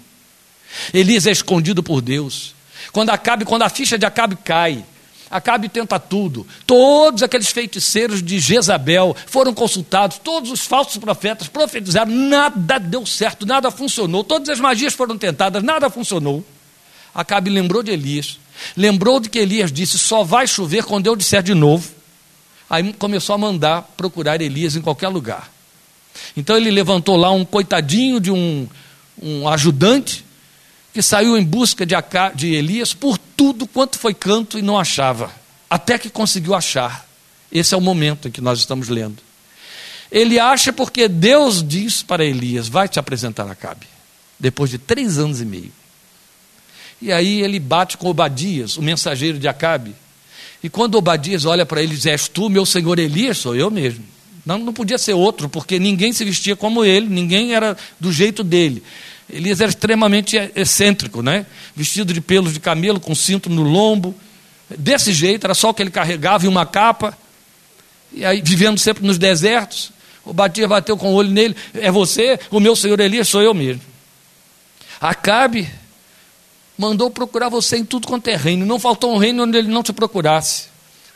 [0.93, 2.55] Elias é escondido por Deus.
[2.93, 4.85] Quando Acabe, quando a ficha de Acabe cai,
[5.31, 6.47] Acabe tenta tudo.
[6.67, 13.47] Todos aqueles feiticeiros de Jezabel foram consultados, todos os falsos profetas profetizaram, nada deu certo,
[13.47, 14.23] nada funcionou.
[14.23, 16.45] Todas as magias foram tentadas, nada funcionou.
[17.15, 18.39] Acabe lembrou de Elias
[18.77, 21.91] Lembrou de que Elias disse: só vai chover quando eu disser de novo.
[22.69, 25.51] Aí começou a mandar procurar Elias em qualquer lugar.
[26.37, 28.69] Então ele levantou lá um coitadinho de um,
[29.21, 30.25] um ajudante
[30.93, 31.95] que saiu em busca de,
[32.35, 35.33] de Elias por tudo quanto foi canto e não achava,
[35.69, 37.07] até que conseguiu achar.
[37.51, 39.19] Esse é o momento em que nós estamos lendo.
[40.11, 43.87] Ele acha porque Deus diz para Elias: vai te apresentar a Cabe,
[44.39, 45.73] depois de três anos e meio.
[47.05, 49.95] E aí ele bate com Obadias, o mensageiro de Acabe.
[50.63, 53.37] E quando Obadias olha para ele e diz: És tu, meu senhor Elias?
[53.37, 54.03] Sou eu mesmo.
[54.47, 58.43] Não, não podia ser outro, porque ninguém se vestia como ele, ninguém era do jeito
[58.43, 58.83] dele.
[59.29, 61.45] Elias era extremamente excêntrico, né?
[61.77, 64.15] vestido de pelos de camelo, com cinto no lombo.
[64.79, 67.17] Desse jeito, era só o que ele carregava e uma capa.
[68.15, 69.93] E aí, vivendo sempre nos desertos.
[70.25, 73.29] Obadias bateu com o olho nele: É você, o meu senhor Elias?
[73.29, 73.83] Sou eu mesmo.
[74.99, 75.69] Acabe
[76.79, 78.67] mandou procurar você em tudo quanto é reino.
[78.67, 80.67] Não faltou um reino onde ele não te procurasse.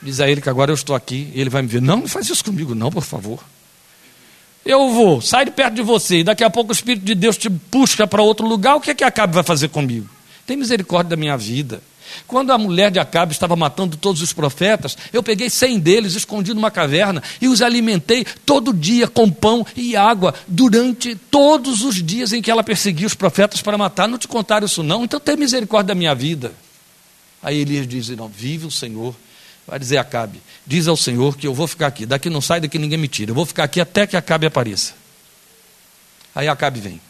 [0.01, 1.83] Diz a ele que agora eu estou aqui ele vai me ver.
[1.83, 3.43] Não, não faz isso comigo, não, por favor.
[4.65, 7.39] Eu vou, sai de perto de você, e daqui a pouco o Espírito de Deus
[7.39, 8.77] te puxa para outro lugar.
[8.77, 10.09] O que é que Acabe vai fazer comigo?
[10.47, 11.81] Tem misericórdia da minha vida.
[12.27, 16.55] Quando a mulher de Acabe estava matando todos os profetas, eu peguei cem deles, escondi
[16.55, 22.33] numa caverna e os alimentei todo dia com pão e água durante todos os dias
[22.33, 24.09] em que ela perseguia os profetas para matar.
[24.09, 25.05] Não te contaram isso não?
[25.05, 26.53] Então tem misericórdia da minha vida.
[27.43, 29.15] Aí Elias diz, não, vive o Senhor.
[29.67, 32.07] Vai dizer Acabe, diz ao Senhor que eu vou ficar aqui.
[32.07, 33.33] Daqui não sai, daqui ninguém me tira.
[33.33, 34.95] Eu vou ficar aqui até que Acabe apareça.
[36.35, 37.01] Aí Acabe vem.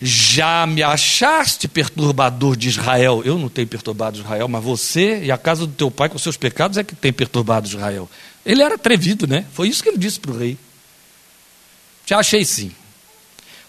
[0.00, 3.22] Já me achaste perturbador de Israel?
[3.24, 6.36] Eu não tenho perturbado Israel, mas você e a casa do teu pai com seus
[6.36, 8.08] pecados é que tem perturbado Israel.
[8.44, 9.46] Ele era atrevido, né?
[9.52, 10.58] Foi isso que ele disse para o rei.
[12.04, 12.72] Te achei sim.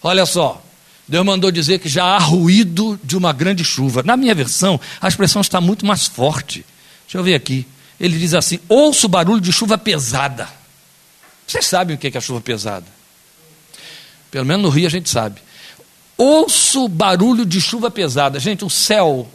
[0.04, 0.62] Olha só,
[1.08, 4.04] Deus mandou dizer que já há ruído de uma grande chuva.
[4.04, 6.66] Na minha versão, a expressão está muito mais forte.
[7.06, 7.66] Deixa eu ver aqui.
[8.00, 10.50] Ele diz assim: ouço o barulho de chuva pesada.
[11.48, 12.86] Vocês sabem o que é a chuva pesada?
[14.32, 15.40] Pelo menos no Rio a gente sabe.
[16.18, 18.40] Ouço barulho de chuva pesada.
[18.40, 19.28] Gente, o céu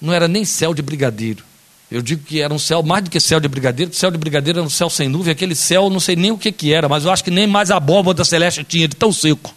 [0.00, 1.44] não era nem céu de brigadeiro.
[1.90, 4.60] Eu digo que era um céu mais do que céu de brigadeiro, céu de brigadeiro
[4.60, 7.04] era um céu sem nuvem, aquele céu, não sei nem o que, que era, mas
[7.04, 9.52] eu acho que nem mais a abóbora celeste tinha, de tão seco.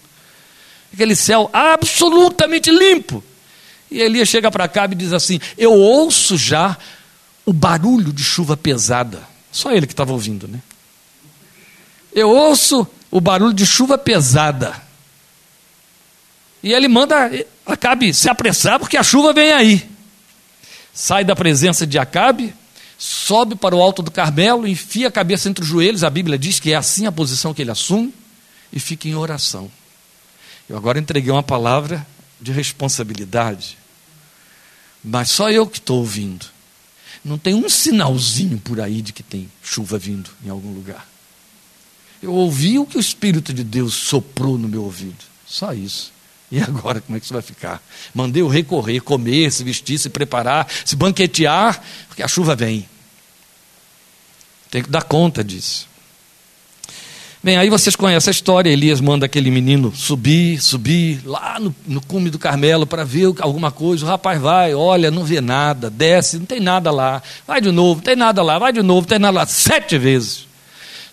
[0.91, 3.23] Aquele céu absolutamente limpo.
[3.89, 6.75] E Elias chega para cá e diz assim: Eu ouço já
[7.45, 9.21] o barulho de chuva pesada.
[9.51, 10.60] Só ele que estava ouvindo, né?
[12.13, 14.82] Eu ouço o barulho de chuva pesada.
[16.63, 17.30] E ele manda
[17.65, 19.89] Acabe se apressar, porque a chuva vem aí.
[20.93, 22.54] Sai da presença de Acabe,
[22.97, 26.60] sobe para o alto do Carmelo, enfia a cabeça entre os joelhos, a Bíblia diz
[26.60, 28.13] que é assim a posição que ele assume,
[28.71, 29.69] e fica em oração.
[30.69, 32.06] Eu agora entreguei uma palavra
[32.39, 33.78] de responsabilidade,
[35.04, 36.45] mas só eu que estou ouvindo.
[37.26, 41.08] Não tem um sinalzinho por aí de que tem chuva vindo em algum lugar.
[42.21, 45.23] Eu ouvi o que o Espírito de Deus soprou no meu ouvido.
[45.45, 46.12] Só isso.
[46.54, 47.82] E agora, como é que isso vai ficar?
[48.13, 52.88] Mandei o rei correr, comer, se vestir, se preparar, se banquetear, porque a chuva vem.
[54.70, 55.89] Tem que dar conta disso.
[57.42, 58.70] Bem, aí vocês conhecem a história.
[58.70, 63.72] Elias manda aquele menino subir, subir lá no, no cume do Carmelo para ver alguma
[63.72, 64.06] coisa.
[64.06, 67.24] O rapaz vai, olha, não vê nada, desce, não tem nada lá.
[67.48, 69.48] Vai de novo, tem nada lá, vai de novo, tem nada lá.
[69.48, 70.53] Sete vezes.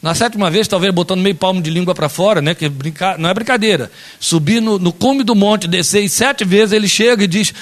[0.02, 2.54] Na sétima vez, talvez botando meio palmo de língua para fora, né?
[2.54, 3.18] Que brinca...
[3.18, 3.92] não é brincadeira.
[4.18, 7.52] Subir no, no cume do monte, descer e sete vezes ele chega e diz: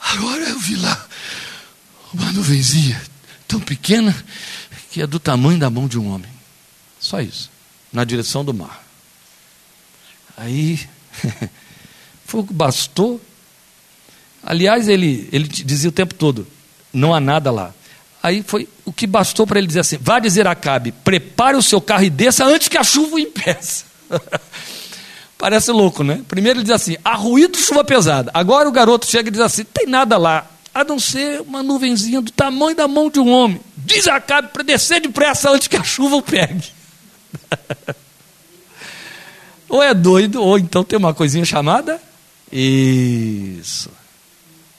[0.00, 1.06] Agora eu vi lá
[2.12, 3.00] uma nuvenzinha
[3.46, 4.14] tão pequena
[4.90, 6.30] que é do tamanho da mão de um homem.
[6.98, 7.50] Só isso.
[7.92, 8.84] Na direção do mar.
[10.36, 10.80] Aí,
[12.26, 13.20] foi o que bastou.
[14.42, 16.46] Aliás, ele, ele dizia o tempo todo:
[16.92, 17.72] não há nada lá.
[18.24, 21.62] Aí foi o que bastou para ele dizer assim: vá dizer a Acabe, prepare o
[21.62, 23.84] seu carro e desça antes que a chuva o impeça.
[25.36, 26.22] Parece louco, né?
[26.26, 28.30] Primeiro ele diz assim: há ruído chuva pesada.
[28.32, 32.22] Agora o garoto chega e diz assim: tem nada lá, a não ser uma nuvenzinha
[32.22, 33.60] do tamanho da mão de um homem.
[33.76, 36.72] Diz a Acabe para descer depressa antes que a chuva o pegue.
[39.68, 42.00] ou é doido, ou então tem uma coisinha chamada
[42.50, 43.90] isso.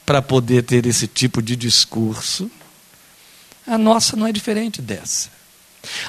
[0.04, 2.50] Para poder ter esse tipo de discurso,
[3.66, 5.28] a nossa não é diferente dessa.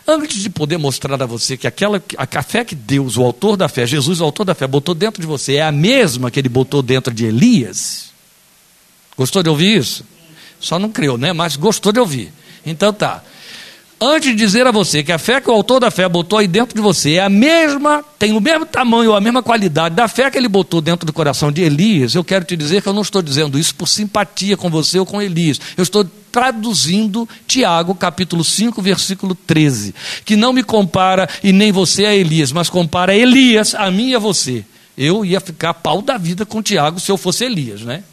[0.08, 3.68] Antes de poder mostrar a você que aquela a fé que Deus, o autor da
[3.68, 6.50] fé, Jesus, o autor da fé, botou dentro de você é a mesma que ele
[6.50, 8.12] botou dentro de Elias.
[9.16, 10.04] Gostou de ouvir isso?
[10.60, 11.34] Só não creu, né?
[11.34, 12.32] Mas gostou de ouvir.
[12.66, 13.24] Então tá.
[14.00, 16.48] Antes de dizer a você que a fé que o autor da fé botou aí
[16.48, 20.30] dentro de você é a mesma, tem o mesmo tamanho, a mesma qualidade da fé
[20.30, 23.02] que ele botou dentro do coração de Elias, eu quero te dizer que eu não
[23.02, 25.60] estou dizendo isso por simpatia com você ou com Elias.
[25.76, 32.06] Eu estou traduzindo Tiago, capítulo 5, versículo 13, que não me compara e nem você
[32.06, 34.64] a Elias, mas compara Elias a mim e a você.
[34.96, 38.04] Eu ia ficar pau da vida com Tiago se eu fosse Elias, né?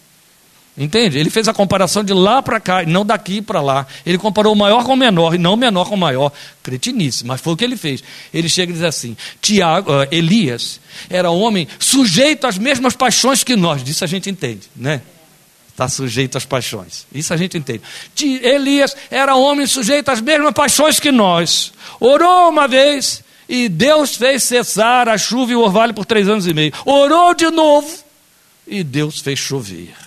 [0.77, 1.19] Entende?
[1.19, 3.87] Ele fez a comparação de lá para cá, e não daqui para lá.
[4.05, 6.33] Ele comparou o maior com o menor, e não o menor com o maior.
[6.65, 8.03] Cretinice, mas foi o que ele fez.
[8.33, 13.55] Ele chega e diz assim: Tiago, uh, Elias era homem sujeito às mesmas paixões que
[13.55, 13.85] nós.
[13.85, 15.01] Disso a gente entende, né?
[15.71, 17.07] Está sujeito às paixões.
[17.13, 17.83] Isso a gente entende.
[18.21, 21.73] Elias era homem sujeito às mesmas paixões que nós.
[22.01, 26.47] Orou uma vez e Deus fez cessar a chuva e o orvalho por três anos
[26.47, 26.73] e meio.
[26.85, 27.89] Orou de novo
[28.67, 30.04] e Deus fez chover.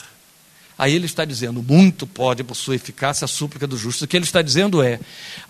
[0.77, 4.05] Aí ele está dizendo: muito pode, por sua eficácia, a súplica do justo.
[4.05, 4.99] O que ele está dizendo é: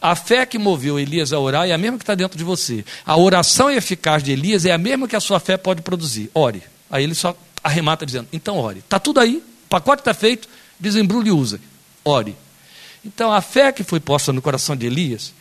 [0.02, 2.86] a fé que moveu Elias a orar é a mesma que está dentro de você.
[3.06, 6.30] A oração eficaz de Elias é a mesma que a sua fé pode produzir.
[6.34, 6.64] Ore.
[6.90, 8.80] Aí ele só arremata dizendo: então ore.
[8.80, 10.48] Está tudo aí, o pacote está feito,
[10.80, 11.60] desembrulhe e usa.
[12.06, 12.36] Ore.
[13.04, 15.34] Então a fé que foi posta no coração de Elias,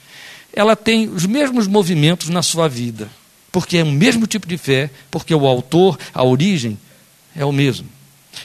[0.53, 3.09] ela tem os mesmos movimentos na sua vida.
[3.53, 6.79] Porque é o mesmo tipo de fé, porque o autor, a origem,
[7.35, 7.96] é o mesmo.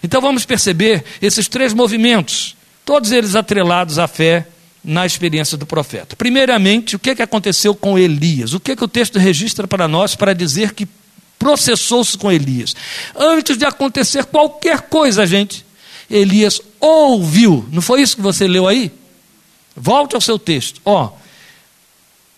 [0.04, 4.48] Então vamos perceber esses três movimentos, todos eles atrelados à fé
[4.84, 6.16] na experiência do profeta.
[6.16, 8.54] Primeiramente, o que, que aconteceu com Elias?
[8.54, 10.88] O que, que o texto registra para nós para dizer que
[11.38, 12.76] processou-se com Elias?
[13.16, 15.66] Antes de acontecer qualquer coisa, gente,
[16.10, 17.66] Elias ouviu.
[17.72, 18.92] Não foi isso que você leu aí?
[19.76, 20.82] Volte ao seu texto.
[20.84, 21.12] Ó,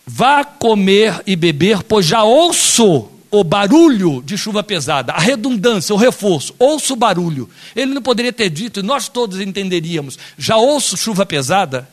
[0.05, 5.97] vá comer e beber, pois já ouço o barulho de chuva pesada, a redundância, o
[5.97, 7.49] reforço, ouço o barulho.
[7.75, 11.89] Ele não poderia ter dito, e nós todos entenderíamos, já ouço chuva pesada?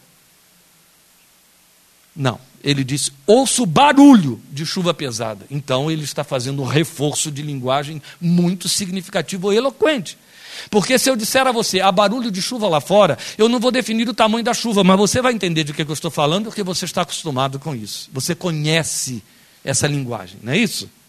[2.14, 5.46] Não, ele disse, ouço barulho de chuva pesada.
[5.50, 10.18] Então ele está fazendo um reforço de linguagem muito significativo e eloquente.
[10.68, 13.70] Porque se eu disser a você, há barulho de chuva lá fora, eu não vou
[13.70, 16.62] definir o tamanho da chuva, mas você vai entender de que eu estou falando, porque
[16.62, 18.10] você está acostumado com isso.
[18.12, 19.22] Você conhece
[19.64, 20.99] essa linguagem, não é isso?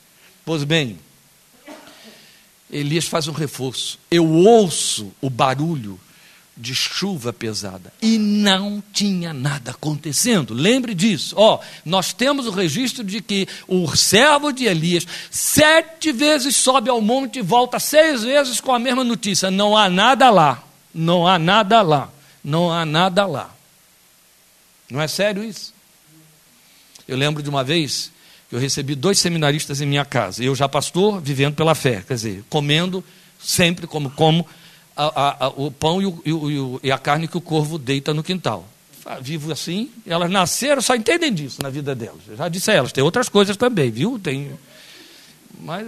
[0.46, 1.00] Pois bem,
[2.70, 4.00] Elias faz um reforço.
[4.10, 6.00] Eu ouço o barulho
[6.56, 10.54] de chuva pesada e não tinha nada acontecendo.
[10.54, 11.36] Lembre disso.
[11.38, 17.02] Ó, nós temos o registro de que o servo de Elias sete vezes sobe ao
[17.02, 20.64] monte e volta seis vezes com a mesma notícia: não há nada lá,
[20.94, 22.10] não há nada lá,
[22.44, 23.54] não há nada lá.
[24.90, 25.74] Não é sério isso?
[27.08, 28.12] Eu lembro de uma vez
[28.52, 30.44] eu recebi dois seminaristas em minha casa.
[30.44, 33.04] Eu já pastor, vivendo pela fé, quer dizer, comendo
[33.40, 34.46] sempre como como
[34.96, 37.78] a, a, a, o pão e, o, e, o, e, a carne que o corvo
[37.78, 38.68] deita no quintal.
[39.22, 42.22] Vivo assim, elas nasceram, só entendem disso na vida delas.
[42.28, 44.20] Eu já disse a elas, tem outras coisas também, viu?
[44.20, 44.52] Tem,
[45.60, 45.88] mas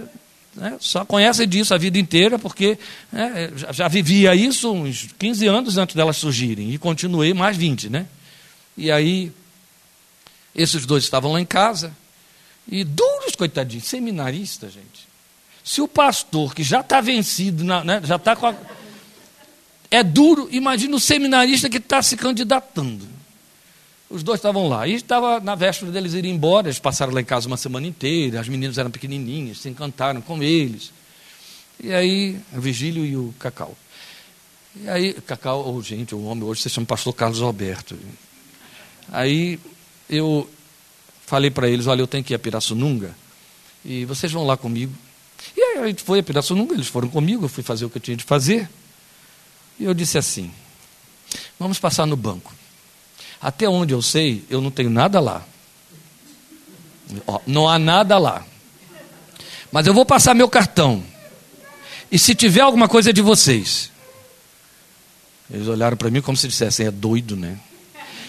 [0.54, 2.78] né, só conhecem disso a vida inteira, porque
[3.12, 7.88] né, já, já vivia isso uns 15 anos antes delas surgirem, e continuei mais 20,
[7.88, 8.06] né?
[8.76, 9.30] E aí,
[10.54, 11.94] esses dois estavam lá em casa,
[12.68, 15.08] e duros, coitadinhos, seminaristas, gente.
[15.62, 18.54] Se o pastor, que já está vencido, né, já está com a
[19.90, 23.06] é duro, imagina o seminarista que está se candidatando.
[24.10, 24.88] Os dois estavam lá.
[24.88, 26.66] E estava na véspera deles irem embora.
[26.66, 28.40] Eles passaram lá em casa uma semana inteira.
[28.40, 30.92] As meninas eram pequenininhas, se encantaram com eles.
[31.80, 33.76] E aí, o Vigílio e o Cacau.
[34.82, 37.96] E aí, Cacau, oh, gente, o homem hoje se chama Pastor Carlos Alberto.
[39.12, 39.60] Aí
[40.08, 40.50] eu
[41.26, 43.14] falei para eles: olha, eu tenho que ir a Pirassununga
[43.84, 44.92] e vocês vão lá comigo.
[45.56, 47.98] E aí a gente foi a Pirassununga, eles foram comigo, eu fui fazer o que
[47.98, 48.68] eu tinha de fazer.
[49.78, 50.50] E eu disse assim:
[51.58, 52.52] vamos passar no banco.
[53.40, 55.44] Até onde eu sei, eu não tenho nada lá.
[57.26, 58.44] Ó, não há nada lá.
[59.70, 61.04] Mas eu vou passar meu cartão.
[62.10, 63.90] E se tiver alguma coisa de vocês.
[65.50, 67.58] Eles olharam para mim como se dissessem: é doido, né?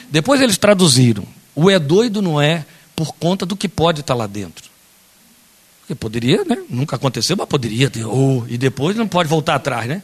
[0.10, 2.66] Depois eles traduziram: o é doido não é
[2.96, 4.70] por conta do que pode estar lá dentro.
[5.82, 6.58] Porque poderia, né?
[6.70, 8.06] Nunca aconteceu, mas poderia ter.
[8.06, 10.02] Oh, e depois não pode voltar atrás, né?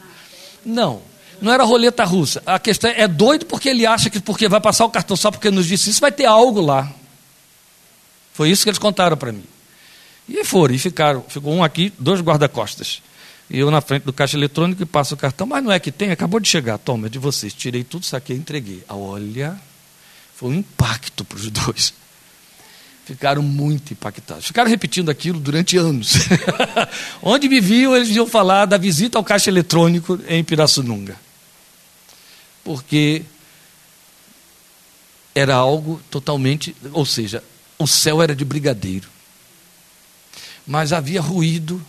[0.66, 1.02] Não.
[1.42, 2.44] Não era roleta russa.
[2.46, 5.32] A questão é, é doido porque ele acha que porque vai passar o cartão só
[5.32, 6.92] porque nos disse isso, vai ter algo lá.
[8.32, 9.44] Foi isso que eles contaram para mim.
[10.30, 11.26] E foram, e ficaram.
[11.28, 13.02] Ficou um aqui, dois guarda-costas.
[13.50, 15.48] E eu na frente do caixa eletrônico e passo o cartão.
[15.48, 16.78] Mas não é que tem, acabou de chegar.
[16.78, 17.54] Toma, é de vocês.
[17.54, 18.84] Tirei tudo, saquei entreguei.
[18.88, 19.60] Olha,
[20.36, 21.94] foi um impacto para os dois.
[23.06, 24.46] Ficaram muito impactados.
[24.46, 26.14] Ficaram repetindo aquilo durante anos.
[27.22, 31.18] Onde viviam, eles iam falar da visita ao caixa eletrônico em Pirassununga
[32.64, 33.24] porque
[35.34, 37.44] era algo totalmente, ou seja,
[37.78, 39.10] o céu era de brigadeiro.
[40.66, 41.84] Mas havia ruído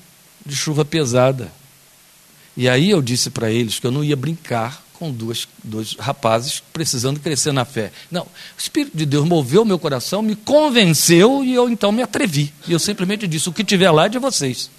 [0.45, 1.53] de chuva pesada.
[2.57, 6.63] E aí eu disse para eles que eu não ia brincar com duas, dois rapazes
[6.73, 7.91] precisando crescer na fé.
[8.09, 12.55] Não, o Espírito de Deus moveu meu coração, me convenceu e eu então me atrevi.
[12.69, 14.71] E eu simplesmente disse: o que tiver lá é de vocês.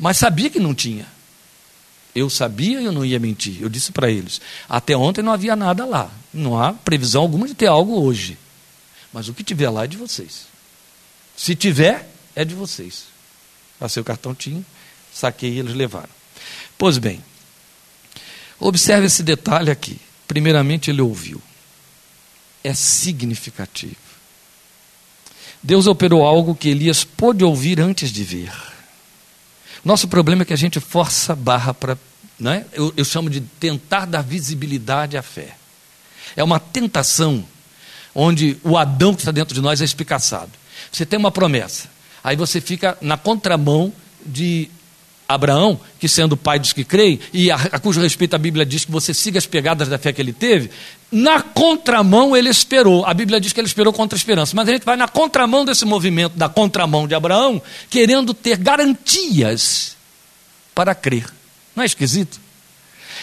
[0.00, 1.06] Mas sabia que não tinha.
[2.14, 3.58] Eu sabia e eu não ia mentir.
[3.60, 6.10] Eu disse para eles: até ontem não havia nada lá.
[6.32, 8.38] Não há previsão alguma de ter algo hoje.
[9.12, 10.46] Mas o que tiver lá é de vocês.
[11.36, 13.04] Se tiver, é de vocês.
[13.78, 14.64] Passei o cartão, tinha,
[15.12, 16.08] saquei e eles levaram.
[16.78, 17.22] Pois bem,
[18.58, 19.98] observe esse detalhe aqui.
[20.26, 21.40] Primeiramente, ele ouviu.
[22.62, 23.96] É significativo.
[25.62, 28.52] Deus operou algo que Elias pôde ouvir antes de ver.
[29.84, 31.98] Nosso problema é que a gente força barra para.
[32.38, 32.66] Né?
[32.72, 35.56] Eu, eu chamo de tentar dar visibilidade à fé.
[36.36, 37.44] É uma tentação
[38.14, 40.50] onde o Adão que está dentro de nós é espicaçado.
[40.90, 41.88] Você tem uma promessa,
[42.22, 43.92] aí você fica na contramão
[44.24, 44.70] de
[45.28, 48.84] Abraão, que sendo pai dos que creem, e a, a cujo respeito a Bíblia diz
[48.84, 50.70] que você siga as pegadas da fé que ele teve,
[51.10, 53.04] na contramão ele esperou.
[53.04, 55.64] A Bíblia diz que ele esperou contra a esperança, mas a gente vai na contramão
[55.64, 57.60] desse movimento, da contramão de Abraão,
[57.90, 59.96] querendo ter garantias
[60.74, 61.26] para crer.
[61.74, 62.40] Não é esquisito?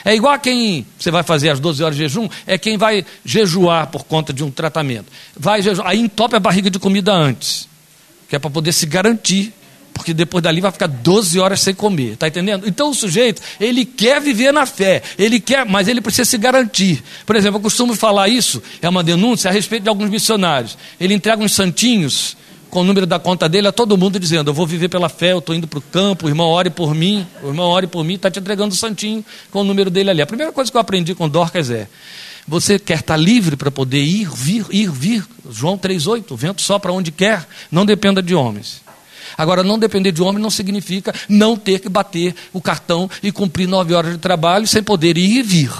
[0.05, 3.05] É igual a quem você vai fazer as 12 horas de jejum, é quem vai
[3.23, 5.11] jejuar por conta de um tratamento.
[5.35, 7.69] Vai jejuar, aí entope a barriga de comida antes,
[8.27, 9.53] que é para poder se garantir
[9.93, 12.67] porque depois dali vai ficar 12 horas sem comer, está entendendo?
[12.67, 17.03] Então o sujeito, ele quer viver na fé, ele quer, mas ele precisa se garantir.
[17.25, 20.77] Por exemplo, eu costumo falar isso, é uma denúncia a respeito de alguns missionários.
[20.99, 22.35] Ele entrega uns santinhos
[22.73, 25.31] com o número da conta dele a todo mundo dizendo: Eu vou viver pela fé,
[25.31, 28.03] eu estou indo para o campo, o irmão ore por mim, o irmão ore por
[28.03, 30.21] mim, está te entregando o santinho com o número dele ali.
[30.21, 31.87] A primeira coisa que eu aprendi com Dorcas é:
[32.47, 35.23] você quer estar tá livre para poder ir, vir, ir, vir.
[35.49, 38.81] João 3,8, o vento só para onde quer, não dependa de homens.
[39.37, 43.67] Agora, não depender de homem não significa não ter que bater o cartão e cumprir
[43.67, 45.71] nove horas de trabalho sem poder ir e vir.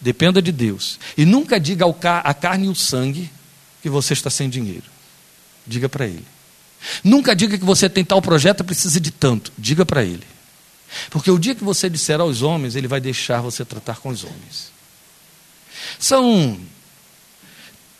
[0.00, 0.98] Dependa de Deus.
[1.16, 3.30] E nunca diga ao ca a carne e o sangue
[3.82, 4.84] que você está sem dinheiro.
[5.66, 6.24] Diga para ele.
[7.04, 9.52] Nunca diga que você tem tal projeto e precisa de tanto.
[9.58, 10.24] Diga para ele.
[11.10, 14.24] Porque o dia que você disser aos homens, ele vai deixar você tratar com os
[14.24, 14.72] homens.
[15.98, 16.58] São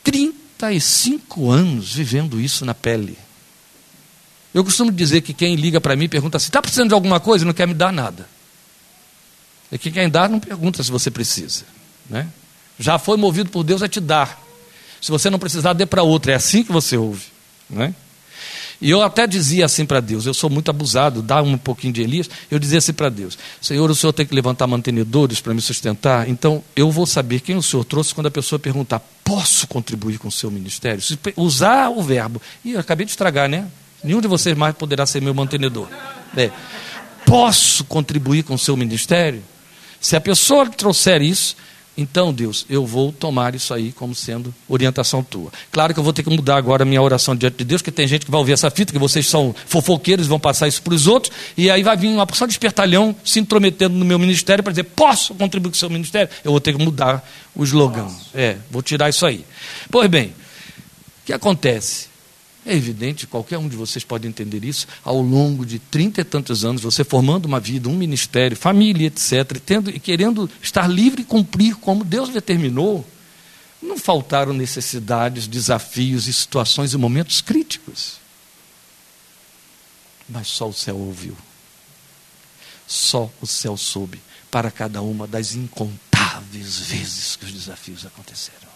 [0.02, 3.16] 35 anos vivendo isso na pele.
[4.52, 7.44] Eu costumo dizer que quem liga para mim pergunta assim: está precisando de alguma coisa
[7.44, 8.28] e não quer me dar nada.
[9.70, 11.64] E quem quer dar não pergunta se você precisa.
[12.08, 12.26] Né?
[12.78, 14.40] Já foi movido por Deus a te dar.
[15.00, 16.32] Se você não precisar, dê para outro.
[16.32, 17.26] É assim que você ouve.
[17.68, 17.94] Né?
[18.80, 22.02] E eu até dizia assim para Deus: eu sou muito abusado, dá um pouquinho de
[22.02, 22.28] Elias.
[22.50, 26.28] Eu dizia assim para Deus: Senhor, o Senhor tem que levantar mantenedores para me sustentar,
[26.28, 30.28] então eu vou saber quem o Senhor trouxe quando a pessoa perguntar: posso contribuir com
[30.28, 31.02] o seu ministério?
[31.02, 32.40] Se usar o verbo.
[32.64, 33.68] E acabei de estragar, né?
[34.02, 35.88] Nenhum de vocês mais poderá ser meu mantenedor.
[36.36, 36.50] É.
[37.26, 39.42] Posso contribuir com o seu ministério?
[40.00, 41.56] Se a pessoa trouxer isso,
[42.00, 45.52] então, Deus, eu vou tomar isso aí como sendo orientação tua.
[45.70, 47.90] Claro que eu vou ter que mudar agora a minha oração diante de Deus, porque
[47.90, 50.94] tem gente que vai ouvir essa fita, que vocês são fofoqueiros, vão passar isso para
[50.94, 54.64] os outros, e aí vai vir uma porção de espertalhão se intrometendo no meu ministério
[54.64, 56.30] para dizer, posso contribuir com o seu ministério?
[56.42, 58.08] Eu vou ter que mudar o slogan.
[58.34, 59.44] É, vou tirar isso aí.
[59.90, 62.09] Pois bem, o que acontece?
[62.64, 66.64] É evidente, qualquer um de vocês pode entender isso, ao longo de trinta e tantos
[66.64, 71.22] anos, você formando uma vida, um ministério, família, etc., e, tendo, e querendo estar livre
[71.22, 73.06] e cumprir como Deus determinou,
[73.82, 78.18] não faltaram necessidades, desafios e situações e momentos críticos.
[80.28, 81.36] Mas só o céu ouviu.
[82.86, 88.68] Só o céu soube para cada uma das incontáveis vezes que os desafios aconteceram.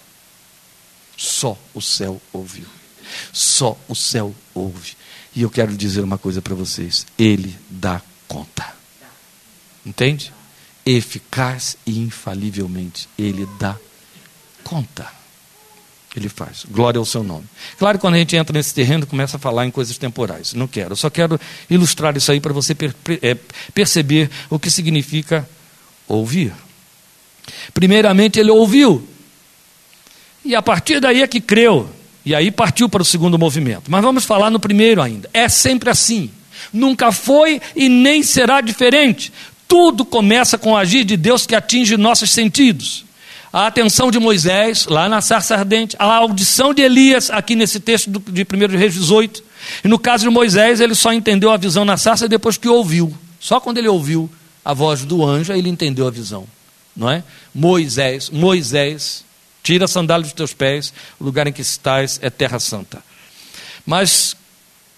[1.17, 2.67] Só o céu ouviu.
[3.33, 4.97] Só o céu ouve.
[5.35, 8.75] E eu quero dizer uma coisa para vocês: Ele dá conta.
[9.85, 10.33] Entende?
[10.87, 13.77] Eficaz e infalivelmente, Ele dá
[14.63, 15.07] conta.
[16.17, 16.65] Ele faz.
[16.71, 17.45] Glória ao seu nome.
[17.77, 20.55] Claro, quando a gente entra nesse terreno, começa a falar em coisas temporais.
[20.55, 20.93] Não quero.
[20.93, 23.37] Eu só quero ilustrar isso aí para você per é,
[23.75, 25.49] perceber o que significa
[26.07, 26.53] ouvir.
[27.73, 29.07] Primeiramente, ele ouviu.
[30.45, 31.91] E a partir daí é que creu.
[32.25, 33.91] E aí partiu para o segundo movimento.
[33.91, 35.29] Mas vamos falar no primeiro ainda.
[35.33, 36.31] É sempre assim.
[36.73, 39.33] Nunca foi e nem será diferente.
[39.69, 43.05] Tudo começa com o agir de Deus que atinge nossos sentidos.
[43.53, 48.11] A atenção de Moisés, lá na sarça ardente, a audição de Elias, aqui nesse texto
[48.11, 49.45] de 1 Reis 18.
[49.85, 53.15] E no caso de Moisés, ele só entendeu a visão na sarça depois que ouviu.
[53.39, 54.29] Só quando ele ouviu
[54.65, 56.47] a voz do anjo, ele entendeu a visão.
[56.97, 57.23] Não é?
[57.55, 59.24] Moisés, Moisés
[59.65, 63.03] Tira a sandália dos teus pés, o lugar em que estás é terra santa.
[63.87, 64.37] Mas,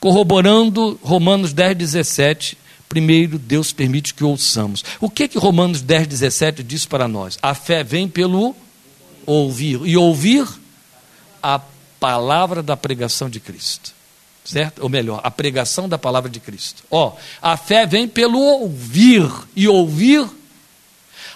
[0.00, 2.58] corroborando Romanos 10, 17,
[2.88, 4.84] primeiro Deus permite que ouçamos.
[5.00, 7.38] O que que Romanos 10, 17 diz para nós?
[7.40, 8.56] A fé vem pelo
[9.24, 9.80] ouvir.
[9.84, 10.44] E ouvir
[11.40, 11.60] a
[12.00, 13.94] palavra da pregação de Cristo.
[14.44, 14.82] Certo?
[14.82, 16.82] Ou melhor, a pregação da palavra de Cristo.
[16.90, 19.30] Ó, a fé vem pelo ouvir.
[19.54, 20.28] E ouvir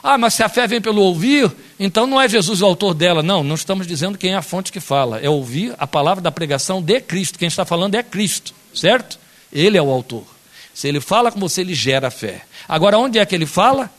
[0.03, 3.23] ah, mas se a fé vem pelo ouvir, então não é Jesus o autor dela.
[3.23, 5.19] Não, não estamos dizendo quem é a fonte que fala.
[5.21, 7.39] É ouvir a palavra da pregação de Cristo.
[7.39, 9.19] Quem está falando é Cristo, certo?
[9.53, 10.25] Ele é o autor.
[10.73, 12.43] Se ele fala com você, ele gera fé.
[12.69, 13.91] Agora, onde é que ele fala?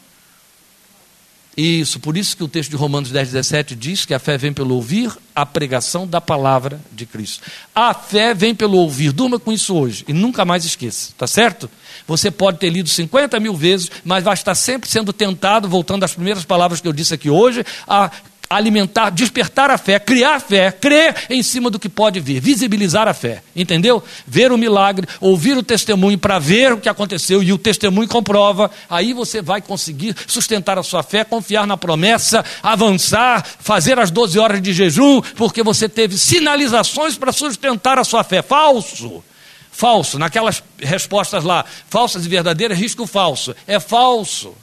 [1.55, 4.53] Isso, por isso que o texto de Romanos 10, 17 diz que a fé vem
[4.53, 7.43] pelo ouvir a pregação da palavra de Cristo.
[7.75, 9.11] A fé vem pelo ouvir.
[9.11, 11.69] Durma com isso hoje e nunca mais esqueça, tá certo?
[12.07, 16.13] Você pode ter lido 50 mil vezes, mas vai estar sempre sendo tentado, voltando às
[16.13, 18.09] primeiras palavras que eu disse aqui hoje, a
[18.51, 23.13] alimentar, despertar a fé, criar fé, crer em cima do que pode vir, visibilizar a
[23.13, 24.03] fé, entendeu?
[24.27, 28.69] Ver o milagre, ouvir o testemunho para ver o que aconteceu e o testemunho comprova,
[28.89, 34.37] aí você vai conseguir sustentar a sua fé, confiar na promessa, avançar, fazer as 12
[34.37, 38.41] horas de jejum, porque você teve sinalizações para sustentar a sua fé.
[38.41, 39.23] Falso!
[39.73, 43.55] Falso, naquelas respostas lá, falsas e verdadeiras, risco falso.
[43.65, 44.53] É falso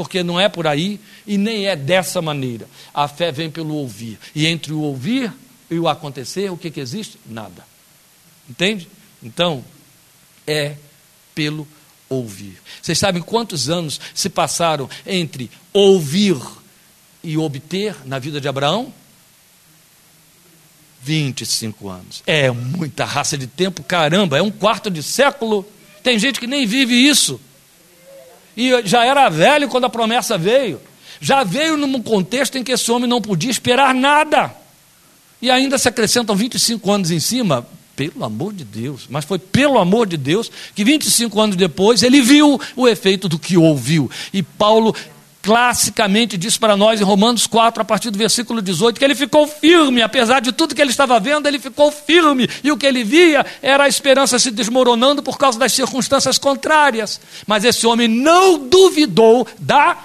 [0.00, 2.66] porque não é por aí e nem é dessa maneira.
[2.94, 4.18] A fé vem pelo ouvir.
[4.34, 5.30] E entre o ouvir
[5.70, 7.18] e o acontecer, o que, que existe?
[7.26, 7.66] Nada.
[8.48, 8.88] Entende?
[9.22, 9.62] Então,
[10.46, 10.76] é
[11.34, 11.68] pelo
[12.08, 12.56] ouvir.
[12.80, 16.40] Vocês sabem quantos anos se passaram entre ouvir
[17.22, 18.90] e obter na vida de Abraão?
[21.02, 22.22] 25 anos.
[22.26, 25.70] É muita raça de tempo, caramba, é um quarto de século.
[26.02, 27.38] Tem gente que nem vive isso.
[28.60, 30.78] E já era velho quando a promessa veio.
[31.18, 34.54] Já veio num contexto em que esse homem não podia esperar nada.
[35.40, 37.66] E ainda se acrescentam 25 anos em cima.
[37.96, 39.06] Pelo amor de Deus.
[39.08, 43.38] Mas foi pelo amor de Deus que 25 anos depois ele viu o efeito do
[43.38, 44.10] que ouviu.
[44.30, 44.94] E Paulo
[45.42, 49.46] classicamente diz para nós em Romanos 4, a partir do versículo 18, que ele ficou
[49.46, 53.02] firme, apesar de tudo que ele estava vendo, ele ficou firme, e o que ele
[53.02, 57.20] via era a esperança se desmoronando por causa das circunstâncias contrárias.
[57.46, 59.96] Mas esse homem não duvidou da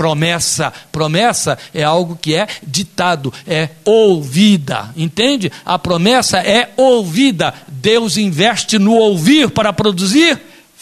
[0.00, 0.72] promessa.
[0.90, 4.90] Promessa é algo que é ditado, é ouvida.
[4.96, 5.52] Entende?
[5.64, 7.52] A promessa é ouvida.
[7.68, 10.40] Deus investe no ouvir para produzir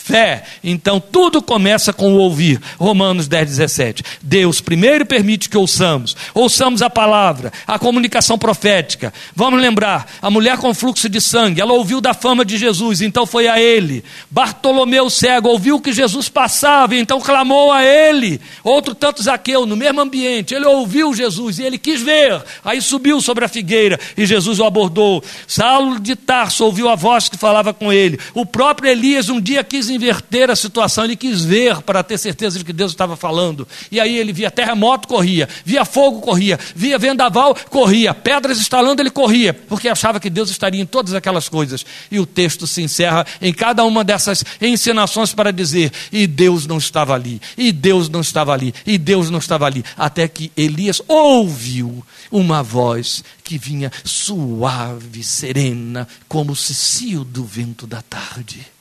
[0.09, 0.43] fé.
[0.65, 2.59] Então tudo começa com o ouvir.
[2.79, 4.03] Romanos 10, 17.
[4.23, 6.17] Deus primeiro permite que ouçamos.
[6.33, 9.13] Ouçamos a palavra, a comunicação profética.
[9.37, 13.27] Vamos lembrar: a mulher com fluxo de sangue, ela ouviu da fama de Jesus, então
[13.27, 14.03] foi a ele.
[14.31, 18.41] Bartolomeu cego ouviu que Jesus passava, então clamou a ele.
[18.65, 22.43] Outro tanto Zaqueu, no mesmo ambiente, ele ouviu Jesus e ele quis ver.
[22.65, 25.23] Aí subiu sobre a figueira e Jesus o abordou.
[25.47, 28.19] Saulo de Tarso ouviu a voz que falava com ele.
[28.33, 32.59] O próprio Elias um dia quis inverter a situação, ele quis ver para ter certeza
[32.59, 33.67] de que Deus estava falando.
[33.91, 39.11] E aí ele via terremoto, corria, via fogo, corria, via vendaval, corria, pedras estalando, ele
[39.11, 41.85] corria, porque achava que Deus estaria em todas aquelas coisas.
[42.11, 46.79] E o texto se encerra em cada uma dessas encenações para dizer: e Deus não
[46.79, 51.03] estava ali, e Deus não estava ali, e Deus não estava ali, até que Elias
[51.09, 58.78] ouviu uma voz que vinha suave, serena, como o cicio do vento da tarde.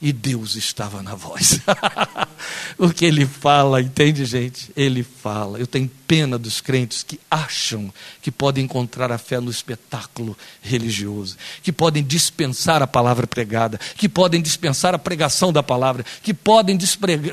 [0.00, 1.60] E Deus estava na voz.
[2.78, 4.70] Porque ele fala, entende, gente?
[4.76, 5.58] Ele fala.
[5.58, 7.92] Eu tenho pena dos crentes que acham
[8.22, 14.08] que podem encontrar a fé no espetáculo religioso, que podem dispensar a palavra pregada, que
[14.08, 16.78] podem dispensar a pregação da palavra, que podem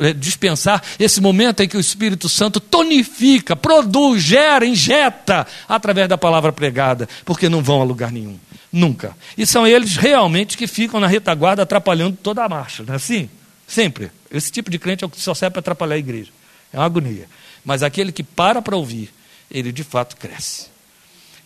[0.01, 6.17] eh, dispensar esse momento em que o Espírito Santo tonifica, produz, gera, injeta através da
[6.17, 8.39] palavra pregada, porque não vão a lugar nenhum.
[8.75, 9.15] Nunca.
[9.37, 13.29] E são eles realmente que ficam na retaguarda atrapalhando toda a marcha, não é assim?
[13.65, 14.11] Sempre.
[14.29, 16.29] Esse tipo de crente é o que só serve para atrapalhar a igreja.
[16.73, 17.29] É uma agonia.
[17.63, 19.13] Mas aquele que para para ouvir,
[19.49, 20.67] ele de fato cresce.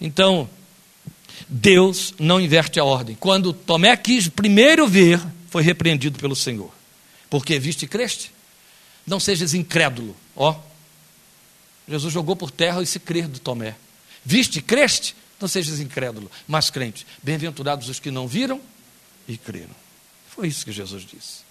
[0.01, 0.49] Então,
[1.47, 3.15] Deus não inverte a ordem.
[3.15, 5.21] Quando Tomé quis primeiro ver,
[5.51, 6.73] foi repreendido pelo Senhor.
[7.29, 8.31] Porque viste e creste?
[9.05, 10.15] Não sejas incrédulo.
[10.35, 10.55] Ó,
[11.87, 13.75] Jesus jogou por terra esse crer do Tomé.
[14.25, 15.15] Viste e creste?
[15.39, 17.05] Não sejas incrédulo, mas crente.
[17.23, 18.59] Bem-aventurados os que não viram
[19.27, 19.75] e creram.
[20.29, 21.49] Foi isso que Jesus disse.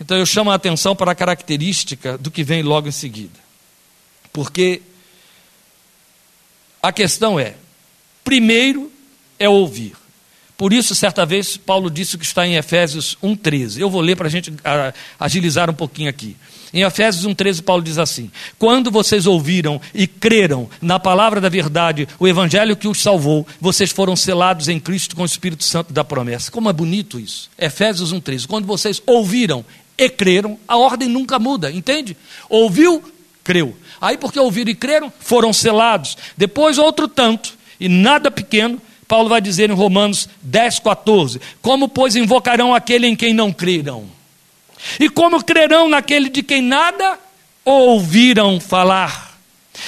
[0.00, 3.38] Então eu chamo a atenção para a característica do que vem logo em seguida.
[4.32, 4.82] Porque
[6.82, 7.54] a questão é:
[8.22, 8.90] primeiro
[9.38, 9.96] é ouvir.
[10.56, 13.80] Por isso, certa vez, Paulo disse o que está em Efésios 1,13.
[13.80, 14.52] Eu vou ler para a gente
[15.18, 16.36] agilizar um pouquinho aqui.
[16.74, 22.08] Em Efésios 1,13, Paulo diz assim: Quando vocês ouviram e creram na palavra da verdade,
[22.18, 26.02] o evangelho que os salvou, vocês foram selados em Cristo com o Espírito Santo da
[26.02, 26.50] promessa.
[26.50, 27.48] Como é bonito isso.
[27.56, 28.48] Efésios 1,13.
[28.48, 29.64] Quando vocês ouviram
[29.96, 32.16] e creram, a ordem nunca muda, entende?
[32.48, 33.00] Ouviu,
[33.44, 33.76] creu.
[34.00, 36.18] Aí, porque ouviram e creram, foram selados.
[36.36, 42.16] Depois, outro tanto, e nada pequeno, Paulo vai dizer em Romanos 10, 14: Como, pois,
[42.16, 44.12] invocarão aquele em quem não creram?
[44.98, 47.18] E como crerão naquele de quem nada
[47.64, 49.38] ouviram falar?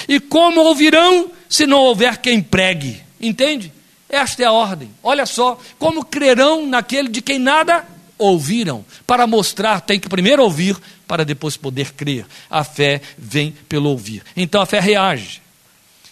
[0.09, 3.01] E como ouvirão se não houver quem pregue?
[3.21, 3.73] Entende?
[4.09, 4.91] Esta é a ordem.
[5.03, 7.85] Olha só, como crerão naquele de quem nada
[8.19, 8.85] ouviram?
[9.07, 10.77] Para mostrar, tem que primeiro ouvir,
[11.07, 12.27] para depois poder crer.
[12.51, 14.23] A fé vem pelo ouvir.
[14.37, 15.43] Então a fé reage.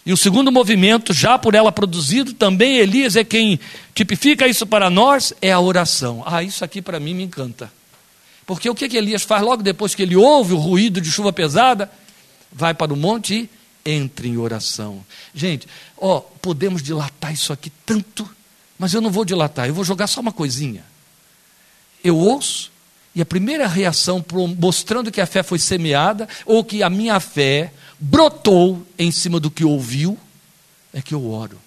[0.05, 3.59] E o segundo movimento, já por ela produzido, também Elias é quem
[3.95, 6.21] tipifica isso para nós, é a oração.
[6.25, 7.71] Ah, isso aqui para mim me encanta.
[8.45, 11.33] Porque o que, que Elias faz logo depois que ele ouve o ruído de chuva
[11.33, 11.91] pesada?
[12.51, 13.49] Vai para o monte e
[13.85, 15.03] entra em oração.
[15.33, 15.67] Gente,
[15.97, 18.29] ó, podemos dilatar isso aqui tanto,
[18.77, 20.83] mas eu não vou dilatar, eu vou jogar só uma coisinha.
[22.03, 22.71] Eu ouço,
[23.15, 24.23] e a primeira reação
[24.57, 29.49] mostrando que a fé foi semeada, ou que a minha fé brotou em cima do
[29.49, 30.17] que ouviu,
[30.93, 31.59] é que eu oro.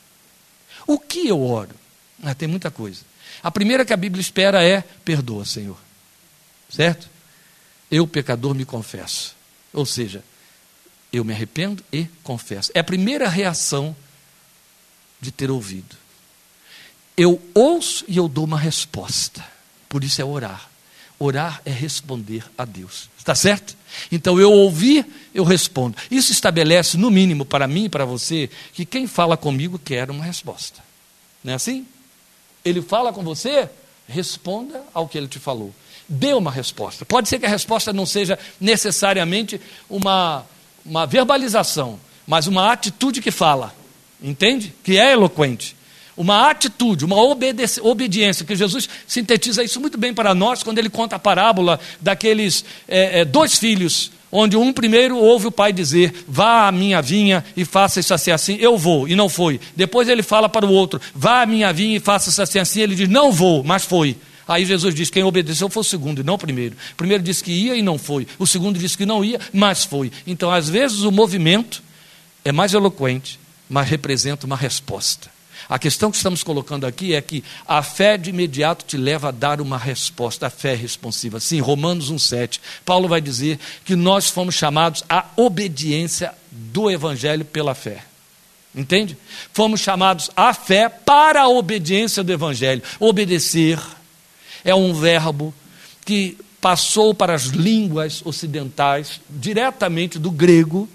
[0.87, 1.75] O que eu oro?
[2.23, 3.01] Ah, tem muita coisa.
[3.43, 5.77] A primeira que a Bíblia espera é: perdoa, Senhor.
[6.69, 7.09] Certo?
[7.91, 9.35] Eu, pecador, me confesso.
[9.73, 10.23] Ou seja,
[11.13, 12.71] eu me arrependo e confesso.
[12.75, 13.97] É a primeira reação
[15.21, 15.97] de ter ouvido.
[17.17, 19.45] Eu ouço e eu dou uma resposta.
[19.89, 20.69] Por isso é orar.
[21.19, 23.09] Orar é responder a Deus.
[23.19, 23.77] Está certo?
[24.13, 25.05] Então eu ouvi,
[25.35, 25.97] eu respondo.
[26.11, 30.25] Isso estabelece, no mínimo, para mim e para você, que quem fala comigo quer uma
[30.25, 30.85] resposta.
[31.43, 31.87] Não é assim?
[32.65, 33.69] Ele fala com você,
[34.07, 35.75] responda ao que ele te falou
[36.09, 37.05] dê uma resposta.
[37.05, 40.45] Pode ser que a resposta não seja necessariamente uma,
[40.85, 43.75] uma verbalização, mas uma atitude que fala,
[44.23, 44.73] entende?
[44.83, 45.77] Que é eloquente.
[46.17, 51.15] Uma atitude, uma obediência, que Jesus sintetiza isso muito bem para nós quando ele conta
[51.15, 56.67] a parábola daqueles é, é, dois filhos, onde um primeiro ouve o pai dizer: Vá
[56.67, 59.61] à minha vinha e faça isso assim, assim, eu vou, e não foi.
[59.77, 62.81] Depois ele fala para o outro: Vá à minha vinha e faça isso assim, assim,
[62.81, 64.17] ele diz: Não vou, mas foi.
[64.49, 66.75] Aí Jesus diz: quem obedeceu foi o segundo e não o primeiro.
[66.93, 68.27] O primeiro disse que ia e não foi.
[68.39, 70.11] O segundo disse que não ia, mas foi.
[70.27, 71.83] Então, às vezes, o movimento
[72.45, 73.39] é mais eloquente,
[73.69, 75.31] mas representa uma resposta.
[75.69, 79.33] A questão que estamos colocando aqui é que a fé de imediato te leva a
[79.33, 81.41] dar uma resposta, a fé responsiva.
[81.41, 82.59] Sim, Romanos 1,7.
[82.87, 88.05] Paulo vai dizer que nós fomos chamados à obediência do Evangelho pela fé.
[88.75, 89.17] Entende?
[89.53, 92.83] Fomos chamados à fé para a obediência do Evangelho.
[92.99, 93.79] Obedecer
[94.69, 95.55] é um verbo
[96.05, 100.89] que passou para as línguas ocidentais diretamente do grego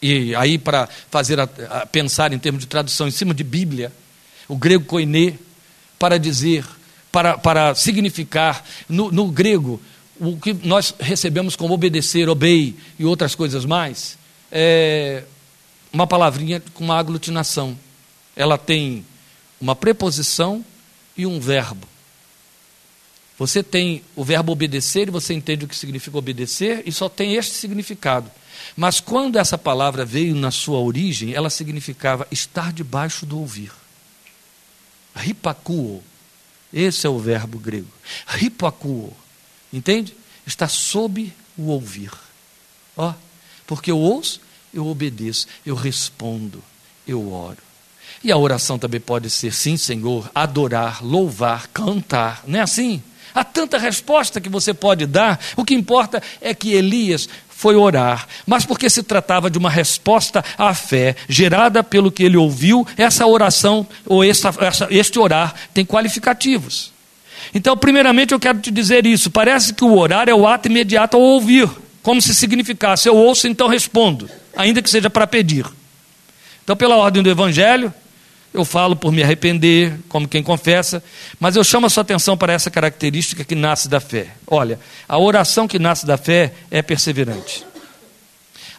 [0.00, 3.92] e aí para fazer a, a pensar em termos de tradução em cima de Bíblia,
[4.48, 5.34] o grego koiné,
[5.98, 6.64] para dizer,
[7.12, 9.80] para, para significar, no, no grego,
[10.18, 14.18] o que nós recebemos como obedecer, obey e outras coisas mais,
[14.50, 15.24] é
[15.92, 17.78] uma palavrinha com uma aglutinação.
[18.36, 19.04] Ela tem
[19.60, 20.64] uma preposição
[21.16, 21.93] e um verbo.
[23.38, 27.34] Você tem o verbo obedecer e você entende o que significa obedecer e só tem
[27.34, 28.30] este significado.
[28.76, 33.72] Mas quando essa palavra veio na sua origem, ela significava estar debaixo do ouvir.
[35.14, 36.02] Ripakuo.
[36.72, 37.88] Esse é o verbo grego.
[38.26, 39.12] Ripakuo.
[39.72, 40.16] Entende?
[40.46, 42.10] Está sob o ouvir.
[42.96, 43.12] Ó,
[43.66, 44.40] porque eu ouço,
[44.72, 46.62] eu obedeço, eu respondo,
[47.06, 47.58] eu oro.
[48.22, 52.44] E a oração também pode ser sim, Senhor, adorar, louvar, cantar.
[52.46, 53.02] Não é assim?
[53.34, 55.40] Há tanta resposta que você pode dar.
[55.56, 60.44] O que importa é que Elias foi orar, mas porque se tratava de uma resposta
[60.58, 65.84] à fé gerada pelo que ele ouviu, essa oração ou essa, essa, este orar tem
[65.84, 66.92] qualificativos.
[67.54, 69.30] Então, primeiramente, eu quero te dizer isso.
[69.30, 71.68] Parece que o orar é o ato imediato ao ouvir,
[72.02, 75.66] como se significasse: eu ouço, então respondo, ainda que seja para pedir.
[76.62, 77.92] Então, pela ordem do Evangelho,
[78.54, 81.02] eu falo por me arrepender, como quem confessa,
[81.40, 84.28] mas eu chamo a sua atenção para essa característica que nasce da fé.
[84.46, 84.78] Olha,
[85.08, 87.66] a oração que nasce da fé é perseverante.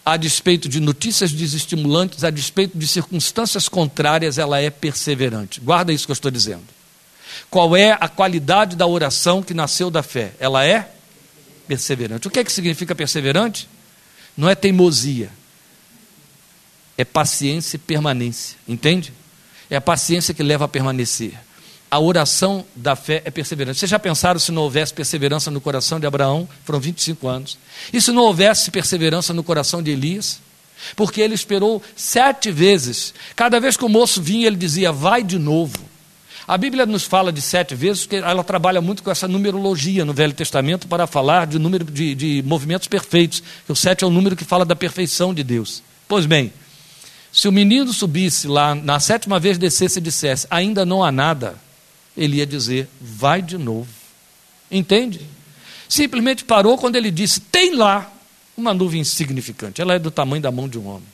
[0.05, 5.59] A despeito de notícias desestimulantes, a despeito de circunstâncias contrárias, ela é perseverante.
[5.59, 6.63] Guarda isso que eu estou dizendo.
[7.49, 10.31] Qual é a qualidade da oração que nasceu da fé?
[10.39, 10.89] Ela é
[11.67, 12.29] perseverante.
[12.29, 13.67] O que é que significa perseverante?
[14.37, 15.29] Não é teimosia,
[16.97, 18.57] é paciência e permanência.
[18.65, 19.11] Entende?
[19.75, 21.33] É a paciência que leva a permanecer.
[21.91, 23.81] A oração da fé é perseverança.
[23.81, 26.47] Vocês já pensaram se não houvesse perseverança no coração de Abraão?
[26.63, 27.57] Foram 25 anos.
[27.91, 30.39] E se não houvesse perseverança no coração de Elias?
[30.95, 33.13] Porque ele esperou sete vezes.
[33.35, 35.77] Cada vez que o moço vinha, ele dizia: Vai de novo.
[36.47, 40.13] A Bíblia nos fala de sete vezes, porque ela trabalha muito com essa numerologia no
[40.13, 43.43] Velho Testamento para falar de número de, de movimentos perfeitos.
[43.67, 45.83] O sete é o número que fala da perfeição de Deus.
[46.07, 46.53] Pois bem,
[47.35, 51.59] se o menino subisse lá, na sétima vez descesse e dissesse, ainda não há nada,
[52.15, 53.89] ele ia dizer, vai de novo.
[54.71, 55.19] Entende?
[55.89, 58.09] Simplesmente parou quando ele disse, tem lá
[58.55, 61.09] uma nuvem insignificante, ela é do tamanho da mão de um homem.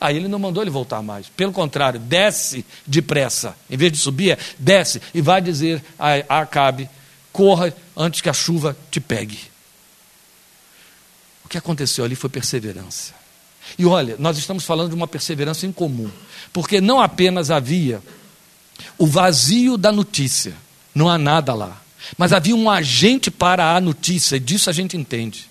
[0.00, 1.28] Aí ele não mandou ele voltar mais.
[1.28, 3.56] Pelo contrário, desce depressa.
[3.70, 6.90] Em vez de subir, é desce e vai dizer a Acabe:
[7.32, 9.38] corra antes que a chuva te pegue.
[11.44, 13.19] O que aconteceu ali foi perseverança.
[13.78, 16.10] E olha, nós estamos falando de uma perseverança em comum,
[16.52, 18.02] porque não apenas havia
[18.98, 20.54] o vazio da notícia,
[20.94, 21.80] não há nada lá,
[22.16, 25.48] mas havia um agente para a notícia, e disso a gente entende.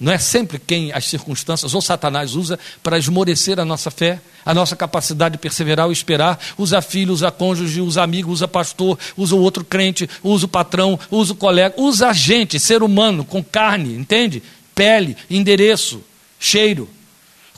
[0.00, 4.54] Não é sempre quem as circunstâncias ou Satanás usa para esmorecer a nossa fé, a
[4.54, 6.38] nossa capacidade de perseverar ou esperar.
[6.56, 10.98] Usa filho, usa cônjuge, usa amigo, usa pastor, usa o outro crente, usa o patrão,
[11.10, 14.40] usa o colega, usa a gente, ser humano, com carne, entende?
[14.72, 16.00] Pele, endereço,
[16.38, 16.88] cheiro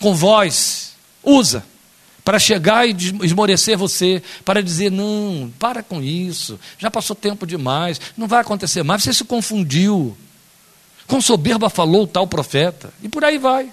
[0.01, 1.64] com voz, usa
[2.24, 8.01] para chegar e esmorecer você, para dizer: não, para com isso, já passou tempo demais,
[8.16, 10.16] não vai acontecer mais, você se confundiu.
[11.07, 13.72] Com soberba falou o tal profeta, e por aí vai.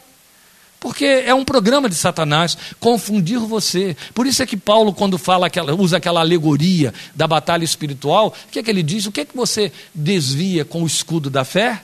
[0.79, 3.97] Porque é um programa de Satanás confundir você.
[4.13, 8.51] Por isso é que Paulo, quando fala aquela, usa aquela alegoria da batalha espiritual, o
[8.51, 9.05] que é que ele diz?
[9.05, 11.81] O que é que você desvia com o escudo da fé?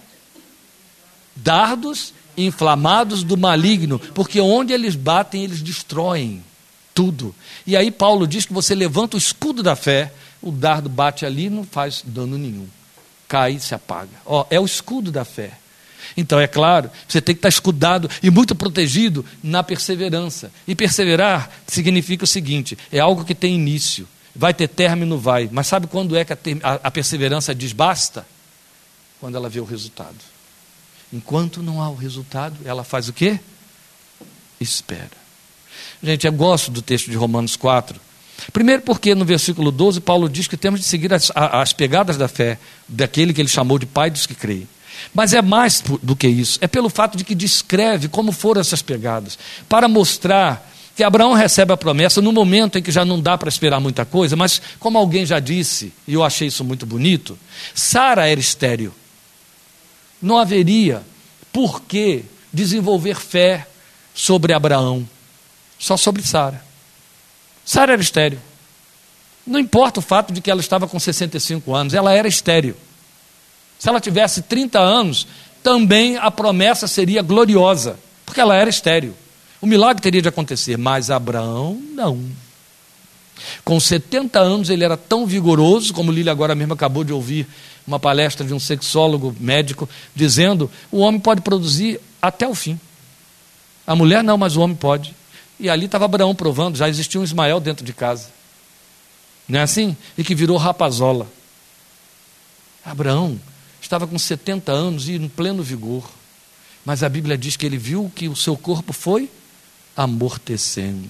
[1.35, 6.43] Dardos inflamados do maligno, porque onde eles batem, eles destroem
[6.93, 7.33] tudo.
[7.65, 10.11] E aí Paulo diz que você levanta o escudo da fé,
[10.41, 12.67] o dardo bate ali não faz dano nenhum.
[13.27, 14.11] Cai e se apaga.
[14.25, 15.53] Ó, é o escudo da fé.
[16.15, 20.51] Então, é claro, você tem que estar escudado e muito protegido na perseverança.
[20.67, 25.49] E perseverar significa o seguinte: é algo que tem início, vai ter término, vai.
[25.51, 26.37] Mas sabe quando é que a,
[26.83, 28.25] a perseverança diz basta?
[29.19, 30.32] Quando ela vê o resultado.
[31.13, 33.39] Enquanto não há o resultado, ela faz o quê?
[34.59, 35.11] Espera.
[36.01, 37.99] Gente, eu gosto do texto de Romanos 4,
[38.51, 42.27] Primeiro, porque no versículo 12, Paulo diz que temos de seguir as, as pegadas da
[42.27, 42.57] fé
[42.87, 44.67] daquele que ele chamou de pai dos que creem.
[45.13, 48.81] Mas é mais do que isso, é pelo fato de que descreve como foram essas
[48.81, 49.37] pegadas,
[49.67, 53.49] para mostrar que Abraão recebe a promessa no momento em que já não dá para
[53.49, 57.37] esperar muita coisa, mas como alguém já disse, e eu achei isso muito bonito,
[57.73, 58.93] Sara era estéril.
[60.23, 61.03] Não haveria
[61.51, 63.67] por que desenvolver fé
[64.15, 65.07] sobre Abraão,
[65.77, 66.63] só sobre Sara.
[67.65, 68.39] Sara era estéril.
[69.45, 72.75] Não importa o fato de que ela estava com 65 anos, ela era estéril.
[73.77, 75.27] Se ela tivesse 30 anos,
[75.61, 79.13] também a promessa seria gloriosa, porque ela era estéril.
[79.61, 82.23] O milagre teria de acontecer, mas Abraão não.
[83.65, 87.45] Com 70 anos ele era tão vigoroso, como Lília agora mesmo acabou de ouvir
[87.85, 92.79] uma palestra de um sexólogo médico dizendo: o homem pode produzir até o fim.
[93.85, 95.13] A mulher não, mas o homem pode.
[95.59, 98.29] E ali estava Abraão provando, já existia um Ismael dentro de casa.
[99.47, 99.95] Não é assim?
[100.17, 101.27] E que virou rapazola.
[102.83, 103.39] Abraão
[103.81, 106.09] estava com 70 anos e em pleno vigor.
[106.85, 109.29] Mas a Bíblia diz que ele viu que o seu corpo foi
[109.95, 111.09] amortecendo.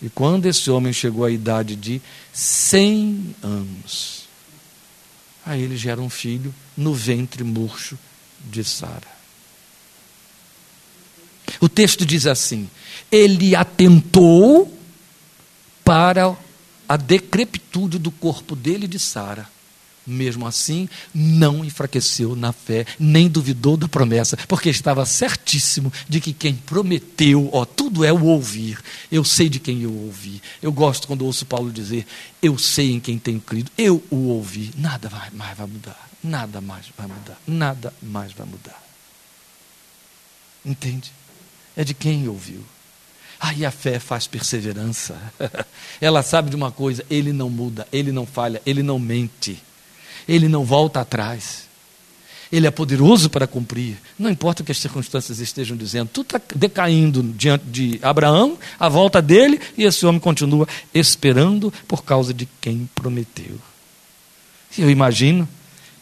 [0.00, 2.02] E quando esse homem chegou à idade de
[2.32, 4.21] 100 anos,
[5.44, 7.98] aí ele gera um filho no ventre murcho
[8.40, 9.10] de Sara.
[11.60, 12.68] O texto diz assim:
[13.10, 14.78] ele atentou
[15.84, 16.36] para
[16.88, 19.48] a decrepitude do corpo dele de Sara
[20.06, 26.32] mesmo assim, não enfraqueceu na fé, nem duvidou da promessa, porque estava certíssimo de que
[26.32, 28.78] quem prometeu, ó, tudo é o ouvir.
[29.10, 30.42] Eu sei de quem eu ouvi.
[30.60, 32.06] Eu gosto quando ouço Paulo dizer:
[32.40, 33.70] Eu sei em quem tenho crido.
[33.76, 34.70] Eu o ouvi.
[34.76, 36.08] Nada mais vai mudar.
[36.22, 37.38] Nada mais vai mudar.
[37.46, 38.82] Nada mais vai mudar.
[40.64, 41.12] Entende?
[41.76, 42.64] É de quem ouviu.
[43.40, 45.20] Aí a fé faz perseverança.
[46.00, 49.60] Ela sabe de uma coisa: ele não muda, ele não falha, ele não mente
[50.28, 51.70] ele não volta atrás.
[52.50, 53.96] Ele é poderoso para cumprir.
[54.18, 58.88] Não importa o que as circunstâncias estejam dizendo, tudo está decaindo diante de Abraão, a
[58.90, 63.56] volta dele, e esse homem continua esperando por causa de quem prometeu.
[64.76, 65.48] Eu imagino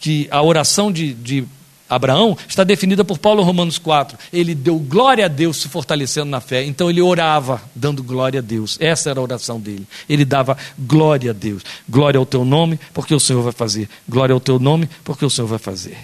[0.01, 1.45] que a oração de, de
[1.91, 4.17] Abraão está definida por Paulo Romanos 4.
[4.33, 6.65] Ele deu glória a Deus se fortalecendo na fé.
[6.65, 8.79] Então ele orava dando glória a Deus.
[8.81, 9.85] Essa era a oração dele.
[10.09, 11.65] Ele dava glória a Deus.
[11.89, 13.89] Glória ao teu nome, porque o Senhor vai fazer.
[14.09, 15.99] Glória ao teu nome, porque o Senhor vai fazer.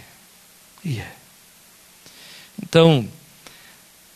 [0.84, 1.12] E é.
[2.61, 3.07] Então,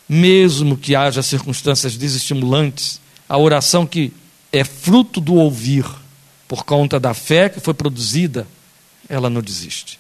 [0.09, 4.13] mesmo que haja circunstâncias desestimulantes, a oração que
[4.53, 5.87] é fruto do ouvir,
[6.49, 8.45] por conta da fé que foi produzida,
[9.09, 10.00] ela não desiste.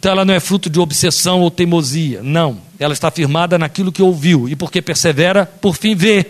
[0.00, 2.22] Então ela não é fruto de obsessão ou teimosia.
[2.22, 2.58] Não.
[2.78, 4.48] Ela está firmada naquilo que ouviu.
[4.48, 6.26] E porque persevera, por fim vê,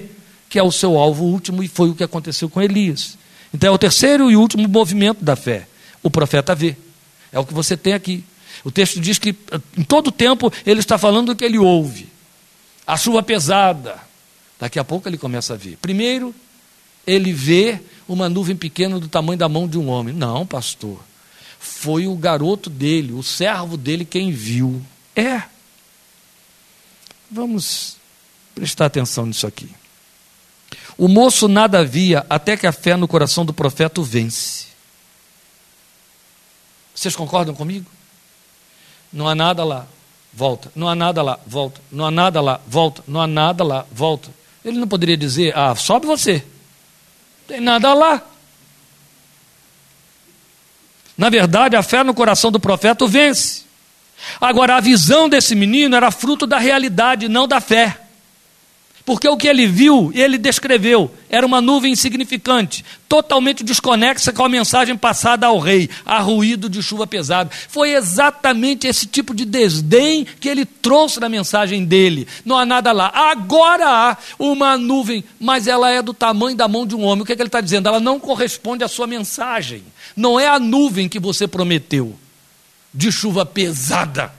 [0.48, 3.16] que é o seu alvo último, e foi o que aconteceu com Elias.
[3.54, 5.68] Então é o terceiro e último movimento da fé.
[6.02, 6.76] O profeta vê.
[7.30, 8.24] É o que você tem aqui.
[8.64, 9.36] O texto diz que
[9.78, 12.08] em todo tempo ele está falando do que ele ouve.
[12.84, 14.00] A chuva pesada.
[14.58, 15.78] Daqui a pouco ele começa a ver.
[15.80, 16.34] Primeiro,
[17.06, 20.12] ele vê uma nuvem pequena do tamanho da mão de um homem.
[20.12, 20.98] Não, pastor
[21.70, 24.82] foi o garoto dele, o servo dele, quem viu.
[25.14, 25.42] É.
[27.30, 27.96] Vamos
[28.54, 29.70] prestar atenção nisso aqui.
[30.98, 34.66] O moço nada via até que a fé no coração do profeta o vence.
[36.94, 37.90] Vocês concordam comigo?
[39.10, 39.86] Não há nada lá,
[40.34, 40.70] volta.
[40.74, 41.80] Não há nada lá, volta.
[41.90, 43.02] Não há nada lá, volta.
[43.06, 44.28] Não há nada lá, volta.
[44.62, 46.44] Ele não poderia dizer, ah, sobe você.
[47.46, 48.29] Tem nada lá.
[51.20, 53.64] Na verdade, a fé no coração do profeta o vence.
[54.40, 57.94] Agora, a visão desse menino era fruto da realidade, não da fé.
[59.10, 64.48] Porque o que ele viu, ele descreveu, era uma nuvem insignificante, totalmente desconexa com a
[64.48, 67.50] mensagem passada ao rei, a ruído de chuva pesada.
[67.68, 72.28] Foi exatamente esse tipo de desdém que ele trouxe na mensagem dele.
[72.44, 73.10] Não há nada lá.
[73.12, 77.22] Agora há uma nuvem, mas ela é do tamanho da mão de um homem.
[77.22, 77.88] O que, é que ele está dizendo?
[77.88, 79.82] Ela não corresponde à sua mensagem.
[80.14, 82.16] Não é a nuvem que você prometeu
[82.94, 84.32] de chuva pesada,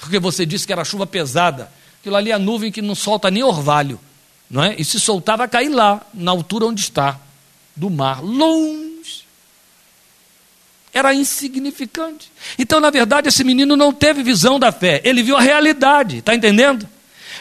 [0.00, 1.70] porque você disse que era chuva pesada.
[2.00, 4.00] Aquilo ali é a nuvem que não solta nem orvalho,
[4.50, 4.74] não é?
[4.78, 7.18] E se soltar vai cair lá, na altura onde está,
[7.76, 9.24] do mar, longe.
[10.92, 12.32] Era insignificante.
[12.58, 16.34] Então, na verdade, esse menino não teve visão da fé, ele viu a realidade, está
[16.34, 16.88] entendendo?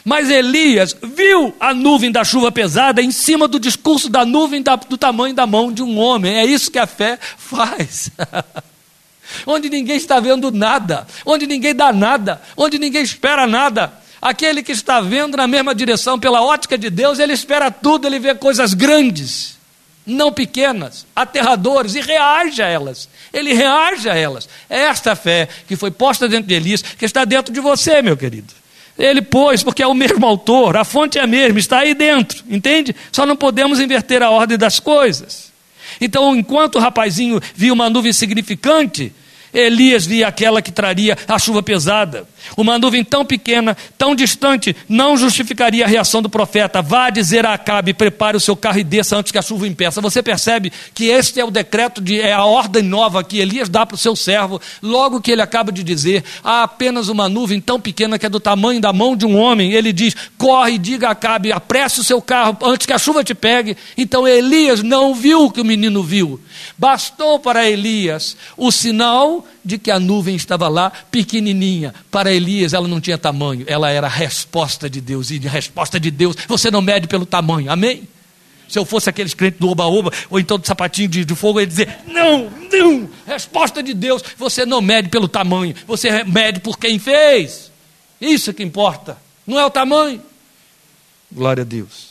[0.04, 4.76] Mas Elias viu a nuvem da chuva pesada em cima do discurso da nuvem da,
[4.76, 6.36] do tamanho da mão de um homem.
[6.36, 8.10] É isso que a fé faz.
[9.46, 13.94] onde ninguém está vendo nada, onde ninguém dá nada, onde ninguém espera nada.
[14.22, 18.20] Aquele que está vendo na mesma direção pela ótica de Deus, ele espera tudo, ele
[18.20, 19.58] vê coisas grandes.
[20.06, 23.08] não pequenas, aterradoras, e reage a elas.
[23.32, 24.50] Ele reage a elas.
[24.70, 28.18] É esta fé que foi posta dentro de Elias, que está dentro de você, meu
[28.18, 28.54] querido.
[28.98, 32.44] Ele pôs, porque é o mesmo autor, a fonte é a mesma, está aí dentro,
[32.50, 32.94] entende?
[33.12, 35.54] Só não podemos inverter a ordem das coisas.
[36.02, 39.14] Então, enquanto o rapazinho viu uma nuvem significante,
[39.54, 42.28] Elias via aquela que traria a chuva pesada.
[42.58, 46.82] Uma nuvem tão pequena, tão distante, não justificaria a reação do profeta.
[46.82, 50.02] Vá dizer a Acabe, prepare o seu carro e desça antes que a chuva impeça.
[50.02, 53.86] Você percebe que este é o decreto, de, é a ordem nova que Elias dá
[53.86, 54.60] para o seu servo.
[54.82, 58.40] Logo que ele acaba de dizer, há apenas uma nuvem tão pequena que é do
[58.40, 59.74] tamanho da mão de um homem.
[59.74, 63.36] Ele diz, corre diga a Acabe, apresse o seu carro antes que a chuva te
[63.36, 63.78] pegue.
[63.98, 66.40] Então Elias não viu o que o menino viu.
[66.78, 71.94] Bastou para Elias o sinal de que a nuvem estava lá, pequenininha.
[72.10, 75.30] Para Elias, ela não tinha tamanho, ela era a resposta de Deus.
[75.30, 77.72] E de resposta de Deus, você não mede pelo tamanho.
[77.72, 78.08] Amém?
[78.68, 81.62] Se eu fosse aqueles crentes do oba-oba, ou então do sapatinho de, de fogo, eu
[81.62, 86.78] ia dizer: não, não, resposta de Deus, você não mede pelo tamanho, você mede por
[86.78, 87.72] quem fez.
[88.20, 90.22] Isso que importa, não é o tamanho.
[91.32, 92.10] Glória a Deus.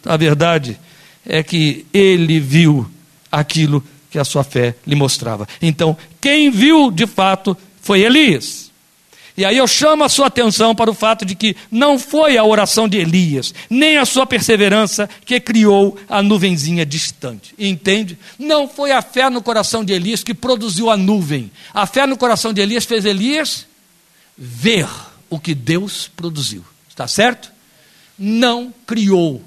[0.00, 0.78] Então, a verdade
[1.26, 2.88] é que ele viu
[3.30, 3.82] aquilo
[4.14, 5.44] que a sua fé lhe mostrava.
[5.60, 8.70] Então, quem viu de fato foi Elias.
[9.36, 12.44] E aí eu chamo a sua atenção para o fato de que não foi a
[12.44, 17.56] oração de Elias, nem a sua perseverança que criou a nuvenzinha distante.
[17.58, 18.16] Entende?
[18.38, 21.50] Não foi a fé no coração de Elias que produziu a nuvem.
[21.74, 23.66] A fé no coração de Elias fez Elias
[24.38, 24.86] ver
[25.28, 26.64] o que Deus produziu.
[26.88, 27.50] Está certo?
[28.16, 29.42] Não criou,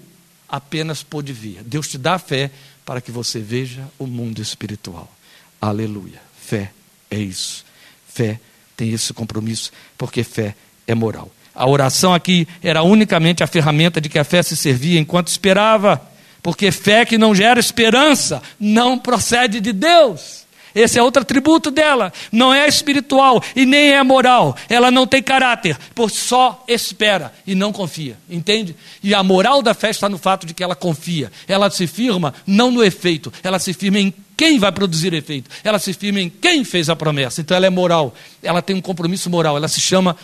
[0.50, 1.64] apenas pôde ver.
[1.64, 2.52] Deus te dá a fé
[2.88, 5.12] para que você veja o mundo espiritual.
[5.60, 6.22] Aleluia.
[6.40, 6.72] Fé
[7.12, 7.66] é isso.
[8.08, 8.40] Fé
[8.78, 10.56] tem esse compromisso, porque fé
[10.88, 11.30] é moral.
[11.54, 16.02] A oração aqui era unicamente a ferramenta de que a fé se servia enquanto esperava,
[16.42, 20.46] porque fé que não gera esperança não procede de Deus.
[20.78, 22.14] Esse é outro atributo dela.
[22.32, 24.56] Não é espiritual e nem é moral.
[24.70, 28.16] Ela não tem caráter, por só espera e não confia.
[28.30, 28.76] Entende?
[29.02, 31.32] E a moral da fé está no fato de que ela confia.
[31.48, 35.50] Ela se firma não no efeito, ela se firma em quem vai produzir efeito.
[35.64, 37.42] Ela se firma em quem fez a promessa.
[37.42, 38.14] Então ela é moral.
[38.44, 39.58] Ela tem um compromisso moral.
[39.58, 40.16] Ela se chama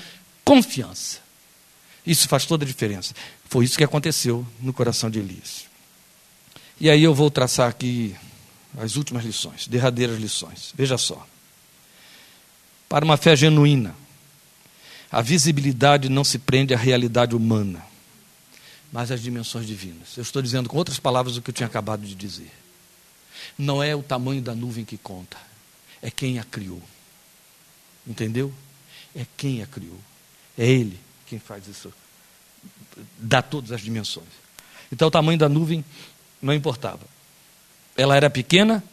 [0.45, 1.17] confiança.
[2.05, 3.15] Isso faz toda a diferença.
[3.49, 5.65] Foi isso que aconteceu no coração de Elias.
[6.79, 8.15] E aí eu vou traçar aqui
[8.77, 10.73] as últimas lições, derradeiras lições.
[10.75, 11.25] Veja só.
[12.89, 13.95] Para uma fé genuína,
[15.11, 17.85] a visibilidade não se prende à realidade humana,
[18.91, 20.17] mas às dimensões divinas.
[20.17, 22.51] Eu estou dizendo com outras palavras o que eu tinha acabado de dizer.
[23.57, 25.37] Não é o tamanho da nuvem que conta,
[26.01, 26.81] é quem a criou.
[28.05, 28.53] Entendeu?
[29.15, 29.99] É quem a criou.
[30.57, 30.99] É Ele
[31.33, 31.91] quem faz isso.
[33.17, 34.27] Dá todas as dimensões.
[34.91, 35.83] Então o tamanho da nuvem
[36.39, 37.12] não importava.
[37.95, 38.83] Ela era pequena,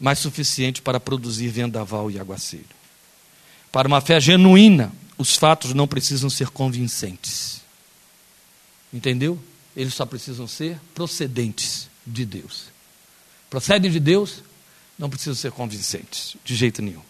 [0.00, 2.66] mas suficiente para produzir vendaval e aguaceiro.
[3.70, 7.60] Para uma fé genuína, os fatos não precisam ser convincentes.
[8.92, 9.38] Entendeu?
[9.76, 12.64] Eles só precisam ser procedentes de Deus.
[13.50, 14.42] Procedem de Deus,
[14.98, 17.02] não precisam ser convincentes, de jeito nenhum.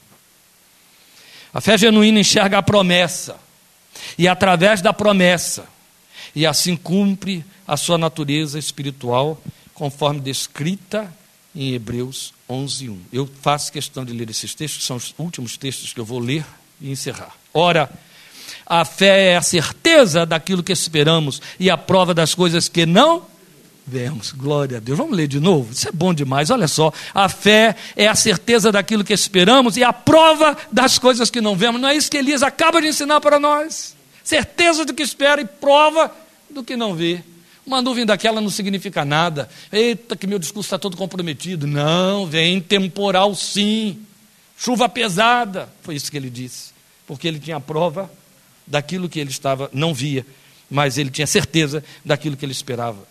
[1.53, 3.39] A fé genuína enxerga a promessa,
[4.17, 5.67] e através da promessa,
[6.35, 11.13] e assim cumpre a sua natureza espiritual, conforme descrita
[11.55, 13.01] em Hebreus 11, 1.
[13.13, 16.45] Eu faço questão de ler esses textos, são os últimos textos que eu vou ler
[16.81, 17.35] e encerrar.
[17.53, 17.91] Ora,
[18.67, 23.27] a fé é a certeza daquilo que esperamos e a prova das coisas que não
[23.87, 24.33] vemos.
[24.33, 24.99] Glória a Deus.
[24.99, 25.73] Vamos ler de novo?
[25.73, 26.51] Isso é bom demais.
[26.51, 26.93] Olha só.
[27.15, 31.57] A fé é a certeza daquilo que esperamos e a prova das coisas que não
[31.57, 31.81] vemos.
[31.81, 33.97] Não é isso que Elias acaba de ensinar para nós?
[34.23, 36.15] Certeza do que espera e prova
[36.51, 37.23] do que não vê.
[37.69, 39.47] Uma nuvem daquela não significa nada.
[39.71, 41.67] Eita, que meu discurso está todo comprometido.
[41.67, 43.99] Não, vem temporal sim.
[44.57, 45.69] Chuva pesada.
[45.83, 46.71] Foi isso que ele disse.
[47.07, 48.11] Porque ele tinha prova
[48.67, 50.25] daquilo que ele estava, não via,
[50.71, 53.07] mas ele tinha certeza daquilo que ele esperava.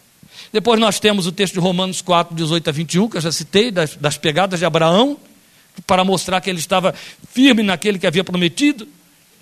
[0.51, 3.70] Depois nós temos o texto de Romanos 4, 18 a 21, que eu já citei,
[3.70, 5.18] das, das pegadas de Abraão,
[5.86, 6.95] para mostrar que ele estava
[7.32, 8.88] firme naquele que havia prometido.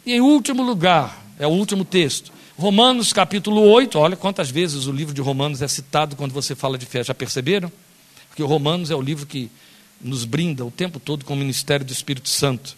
[0.05, 4.91] E em último lugar, é o último texto, Romanos capítulo 8, olha quantas vezes o
[4.91, 7.69] livro de Romanos é citado quando você fala de fé, já perceberam?
[8.29, 9.51] Porque Romanos é o livro que
[9.99, 12.77] nos brinda o tempo todo com o ministério do Espírito Santo,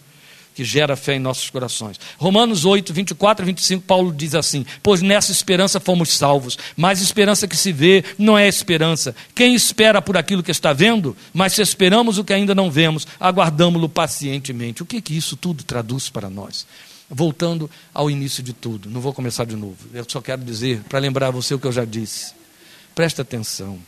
[0.52, 2.00] que gera fé em nossos corações.
[2.16, 7.46] Romanos 8, 24 e 25, Paulo diz assim: Pois nessa esperança fomos salvos, mas esperança
[7.46, 9.14] que se vê não é esperança.
[9.32, 13.06] Quem espera por aquilo que está vendo, mas se esperamos o que ainda não vemos,
[13.20, 14.82] aguardamos-lo pacientemente.
[14.82, 16.66] O que, que isso tudo traduz para nós?
[17.08, 18.90] Voltando ao início de tudo.
[18.90, 19.88] Não vou começar de novo.
[19.92, 22.34] Eu só quero dizer, para lembrar você o que eu já disse.
[22.94, 23.78] Presta atenção.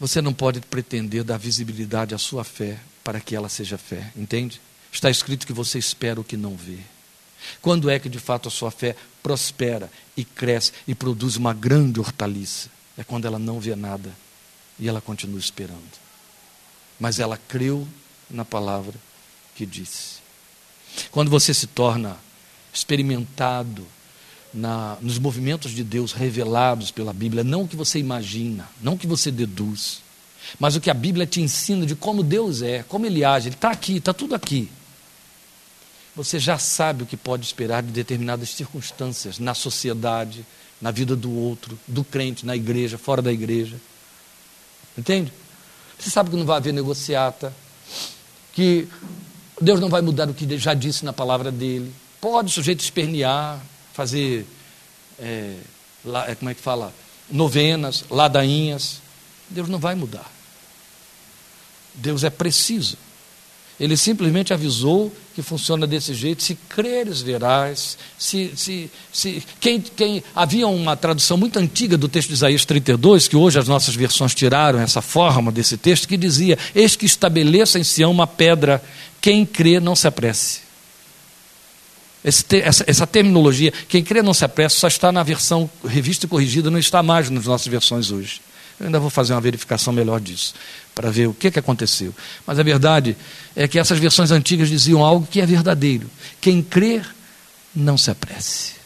[0.00, 4.60] Você não pode pretender dar visibilidade à sua fé para que ela seja fé, entende?
[4.92, 6.78] Está escrito que você espera o que não vê.
[7.60, 12.00] Quando é que de fato a sua fé prospera e cresce e produz uma grande
[12.00, 12.68] hortaliça?
[12.96, 14.12] É quando ela não vê nada
[14.78, 15.98] e ela continua esperando.
[16.98, 17.86] Mas ela creu
[18.30, 18.94] na palavra
[19.54, 20.17] que disse.
[21.10, 22.16] Quando você se torna
[22.72, 23.86] experimentado
[24.52, 28.98] na, nos movimentos de Deus revelados pela Bíblia, não o que você imagina, não o
[28.98, 30.00] que você deduz,
[30.58, 33.54] mas o que a Bíblia te ensina de como Deus é, como Ele age, Ele
[33.54, 34.70] está aqui, está tudo aqui.
[36.16, 40.44] Você já sabe o que pode esperar de determinadas circunstâncias na sociedade,
[40.80, 43.76] na vida do outro, do crente, na igreja, fora da igreja.
[44.96, 45.32] Entende?
[45.98, 47.54] Você sabe que não vai haver negociata,
[48.52, 48.88] que
[49.60, 51.92] Deus não vai mudar o que já disse na palavra dele.
[52.20, 53.60] Pode o sujeito espernear,
[53.92, 54.46] fazer,
[55.18, 55.56] é,
[56.04, 56.92] lá, é, como é que fala,
[57.30, 59.00] novenas, ladainhas.
[59.50, 60.30] Deus não vai mudar.
[61.94, 62.96] Deus é preciso.
[63.80, 66.42] Ele simplesmente avisou que funciona desse jeito.
[66.42, 67.96] Se creres, verás.
[68.18, 73.28] Se, se, se, quem, quem, havia uma tradução muito antiga do texto de Isaías 32,
[73.28, 77.78] que hoje as nossas versões tiraram essa forma desse texto, que dizia: Eis que estabeleça
[77.78, 78.82] em Sião uma pedra,
[79.28, 80.60] quem crê não se apresse.
[82.24, 86.78] Essa, terminologia, quem crê não se apresse, só está na versão revista e corrigida, não
[86.78, 88.40] está mais nas nossas versões hoje.
[88.80, 90.54] Eu ainda vou fazer uma verificação melhor disso,
[90.94, 92.14] para ver o que, que aconteceu.
[92.46, 93.18] Mas a verdade
[93.54, 96.08] é que essas versões antigas diziam algo que é verdadeiro.
[96.40, 97.06] Quem crer,
[97.76, 98.76] não se apresse.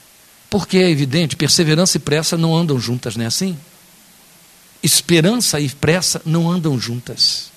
[0.51, 3.57] Porque é evidente, perseverança e pressa não andam juntas, não é assim?
[4.83, 7.52] Esperança e pressa não andam juntas.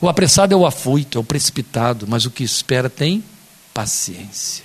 [0.00, 3.22] O apressado é o afoito, é o precipitado, mas o que espera tem
[3.72, 4.64] paciência.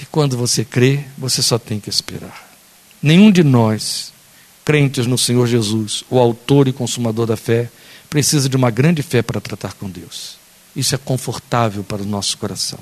[0.00, 2.46] E quando você crê, você só tem que esperar.
[3.02, 4.12] Nenhum de nós
[4.64, 7.70] crentes no Senhor Jesus, o autor e consumador da fé,
[8.10, 10.36] precisa de uma grande fé para tratar com Deus.
[10.74, 12.78] Isso é confortável para o nosso coração.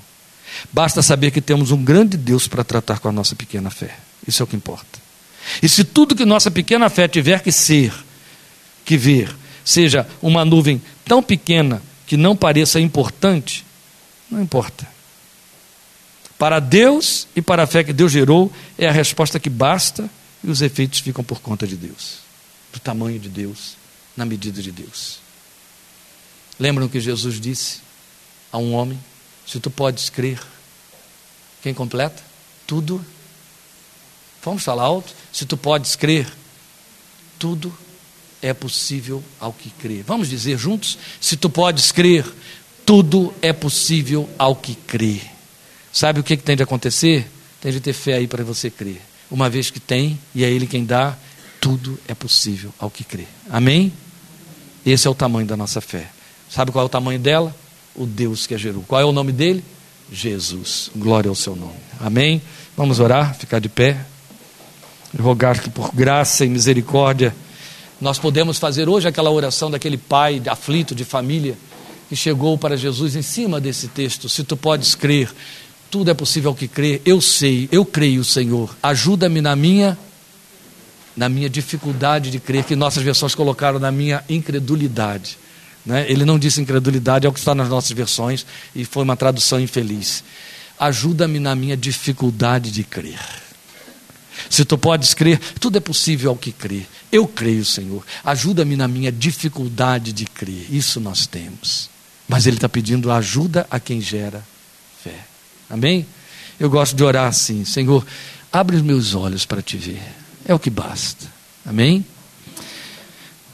[0.73, 3.97] Basta saber que temos um grande Deus para tratar com a nossa pequena fé.
[4.27, 4.99] Isso é o que importa.
[5.63, 7.93] E se tudo que nossa pequena fé tiver que ser,
[8.85, 9.35] que ver,
[9.65, 13.65] seja uma nuvem tão pequena que não pareça importante,
[14.31, 14.87] não importa.
[16.39, 20.09] Para Deus e para a fé que Deus gerou, é a resposta que basta
[20.43, 22.19] e os efeitos ficam por conta de Deus,
[22.73, 23.77] do tamanho de Deus,
[24.17, 25.21] na medida de Deus.
[26.59, 27.81] Lembram que Jesus disse
[28.53, 28.99] a um homem:
[29.47, 30.41] Se tu podes crer,
[31.63, 32.23] quem completa?
[32.67, 33.05] Tudo.
[34.43, 35.15] Vamos falar alto?
[35.33, 36.31] Se tu podes crer,
[37.39, 37.75] tudo
[38.45, 40.03] é possível ao que crê.
[40.07, 40.99] Vamos dizer juntos?
[41.21, 42.25] Se tu podes crer,
[42.85, 45.21] tudo é possível ao que crê.
[45.93, 47.31] Sabe o que, que tem de acontecer?
[47.61, 50.67] Tem de ter fé aí para você crer uma vez que tem, e é Ele
[50.67, 51.17] quem dá,
[51.61, 53.27] tudo é possível ao que crê.
[53.51, 53.93] Amém?
[54.85, 56.09] Esse é o tamanho da nossa fé.
[56.49, 57.55] Sabe qual é o tamanho dela?
[57.97, 58.85] O Deus que a gerou.
[58.87, 59.65] Qual é o nome dele?
[60.13, 60.91] Jesus.
[60.95, 61.75] Glória ao seu nome.
[61.99, 62.41] Amém?
[62.77, 63.99] Vamos orar, ficar de pé.
[65.19, 67.35] Rogar que por graça e misericórdia
[68.01, 71.57] nós podemos fazer hoje aquela oração daquele pai aflito de família
[72.09, 74.29] que chegou para Jesus em cima desse texto.
[74.29, 75.31] Se tu podes crer,
[75.91, 77.01] tudo é possível que crê.
[77.05, 78.77] Eu sei, eu creio, Senhor.
[78.83, 79.97] Ajuda-me na minha
[81.17, 85.39] na minha dificuldade de crer, que nossas versões colocaram na minha incredulidade.
[85.87, 86.11] Né?
[86.11, 89.61] Ele não disse incredulidade, é o que está nas nossas versões, e foi uma tradução
[89.61, 90.25] infeliz.
[90.79, 93.44] Ajuda-me na minha dificuldade de crer.
[94.51, 96.87] Se tu podes crer, tudo é possível ao que crê.
[97.11, 98.05] Eu creio, Senhor.
[98.25, 100.67] Ajuda-me na minha dificuldade de crer.
[100.71, 101.89] Isso nós temos.
[102.29, 104.45] Mas Ele está pedindo ajuda a quem gera
[105.03, 105.25] fé.
[105.69, 106.07] Amém?
[106.59, 108.07] Eu gosto de orar assim: Senhor,
[108.53, 110.03] abre os meus olhos para te ver.
[110.47, 111.27] É o que basta.
[111.65, 112.05] Amém?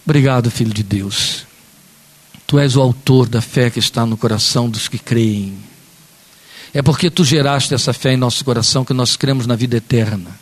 [0.05, 1.47] Obrigado, Filho de Deus.
[2.47, 5.57] Tu és o autor da fé que está no coração dos que creem.
[6.75, 10.40] É porque tu geraste essa fé em nosso coração que nós cremos na vida eterna.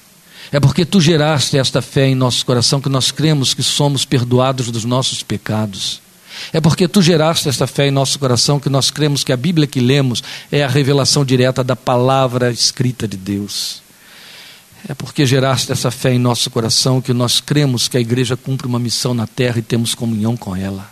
[0.51, 4.70] É porque tu geraste esta fé em nosso coração que nós cremos que somos perdoados
[4.70, 6.01] dos nossos pecados.
[6.53, 9.66] É porque tu geraste esta fé em nosso coração que nós cremos que a Bíblia
[9.66, 13.83] que lemos é a revelação direta da palavra escrita de Deus.
[14.89, 18.66] É porque geraste essa fé em nosso coração que nós cremos que a igreja cumpre
[18.66, 20.89] uma missão na terra e temos comunhão com ela.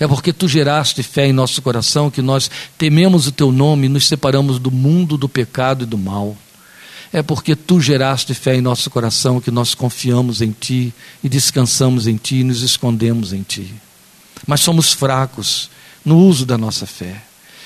[0.00, 3.88] É porque tu geraste fé em nosso coração que nós tememos o teu nome e
[3.88, 6.36] nos separamos do mundo, do pecado e do mal.
[7.12, 10.92] É porque tu geraste fé em nosso coração que nós confiamos em ti
[11.22, 13.74] e descansamos em ti e nos escondemos em ti
[14.46, 15.70] mas somos fracos
[16.04, 17.22] no uso da nossa fé.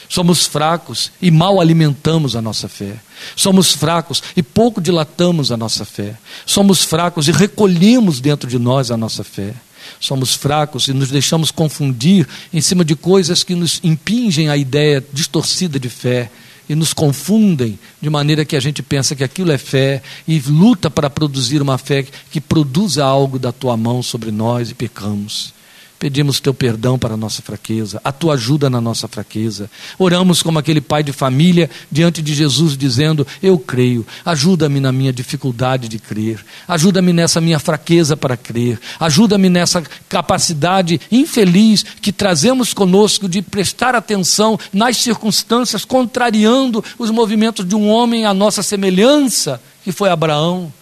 [0.09, 2.97] Somos fracos e mal alimentamos a nossa fé.
[3.37, 6.17] Somos fracos e pouco dilatamos a nossa fé.
[6.45, 9.55] Somos fracos e recolhemos dentro de nós a nossa fé.
[9.99, 15.05] somos fracos e nos deixamos confundir em cima de coisas que nos impingem a ideia
[15.13, 16.31] distorcida de fé
[16.71, 20.89] e nos confundem de maneira que a gente pensa que aquilo é fé e luta
[20.89, 25.53] para produzir uma fé que produza algo da tua mão sobre nós e pecamos.
[26.01, 29.71] Pedimos teu perdão para a nossa fraqueza, a tua ajuda na nossa fraqueza.
[29.99, 35.13] Oramos como aquele pai de família diante de Jesus, dizendo: Eu creio, ajuda-me na minha
[35.13, 42.73] dificuldade de crer, ajuda-me nessa minha fraqueza para crer, ajuda-me nessa capacidade infeliz que trazemos
[42.73, 49.61] conosco de prestar atenção nas circunstâncias, contrariando os movimentos de um homem à nossa semelhança,
[49.85, 50.73] que foi Abraão,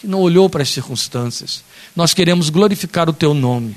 [0.00, 1.62] que não olhou para as circunstâncias.
[1.94, 3.76] Nós queremos glorificar o teu nome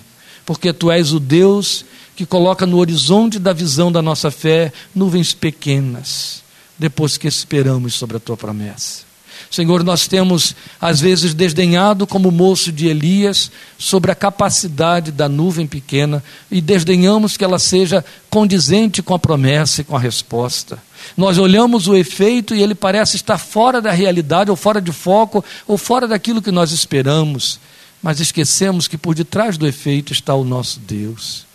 [0.51, 5.33] porque tu és o Deus que coloca no horizonte da visão da nossa fé nuvens
[5.33, 6.43] pequenas,
[6.77, 9.03] depois que esperamos sobre a tua promessa.
[9.49, 15.65] Senhor, nós temos às vezes desdenhado, como moço de Elias, sobre a capacidade da nuvem
[15.65, 16.21] pequena
[16.51, 20.79] e desdenhamos que ela seja condizente com a promessa e com a resposta.
[21.15, 25.45] Nós olhamos o efeito e ele parece estar fora da realidade, ou fora de foco,
[25.65, 27.57] ou fora daquilo que nós esperamos
[28.01, 31.45] mas esquecemos que por detrás do efeito está o nosso Deus.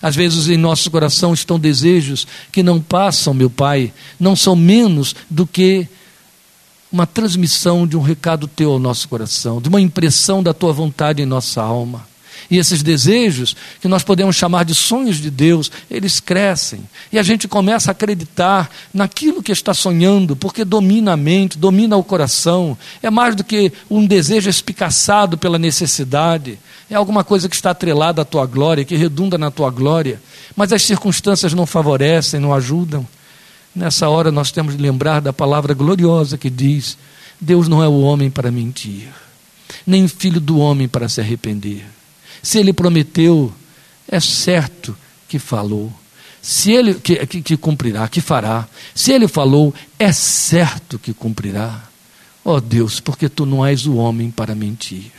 [0.00, 5.14] Às vezes em nosso coração estão desejos que não passam, meu Pai, não são menos
[5.30, 5.88] do que
[6.90, 11.22] uma transmissão de um recado teu ao nosso coração, de uma impressão da tua vontade
[11.22, 12.06] em nossa alma.
[12.54, 16.88] E esses desejos, que nós podemos chamar de sonhos de Deus, eles crescem.
[17.10, 21.96] E a gente começa a acreditar naquilo que está sonhando, porque domina a mente, domina
[21.96, 22.78] o coração.
[23.02, 26.56] É mais do que um desejo espicaçado pela necessidade.
[26.88, 30.22] É alguma coisa que está atrelada à tua glória, que redunda na tua glória.
[30.54, 33.04] Mas as circunstâncias não favorecem, não ajudam.
[33.74, 36.96] Nessa hora nós temos de lembrar da palavra gloriosa que diz:
[37.40, 39.08] Deus não é o homem para mentir,
[39.84, 41.93] nem filho do homem para se arrepender.
[42.44, 43.50] Se ele prometeu,
[44.06, 44.94] é certo
[45.26, 45.90] que falou.
[46.42, 48.68] Se ele que, que, que cumprirá, que fará.
[48.94, 51.84] Se ele falou, é certo que cumprirá.
[52.44, 55.10] Ó oh Deus, porque tu não és o homem para mentir.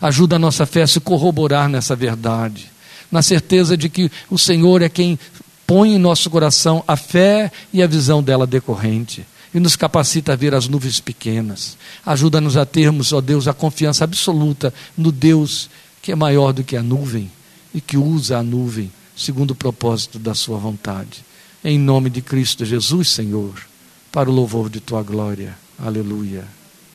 [0.00, 2.70] Ajuda a nossa fé a se corroborar nessa verdade,
[3.10, 5.18] na certeza de que o Senhor é quem
[5.66, 10.36] põe em nosso coração a fé e a visão dela decorrente e nos capacita a
[10.36, 11.76] ver as nuvens pequenas.
[12.04, 15.68] Ajuda-nos a termos, ó Deus, a confiança absoluta no Deus
[16.02, 17.30] que é maior do que a nuvem
[17.72, 21.24] e que usa a nuvem segundo o propósito da sua vontade.
[21.64, 23.54] Em nome de Cristo Jesus, Senhor,
[24.10, 25.56] para o louvor de tua glória.
[25.78, 26.44] Aleluia.